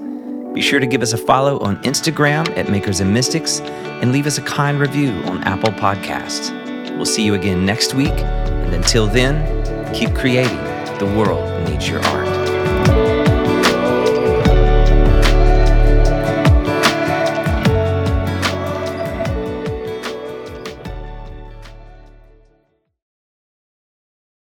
[0.54, 3.60] Be sure to give us a follow on Instagram at Makers and Mystics
[4.02, 6.52] and leave us a kind review on Apple Podcasts.
[6.96, 10.58] We'll see you again next week, and until then, keep creating.
[10.98, 12.39] The world needs your art.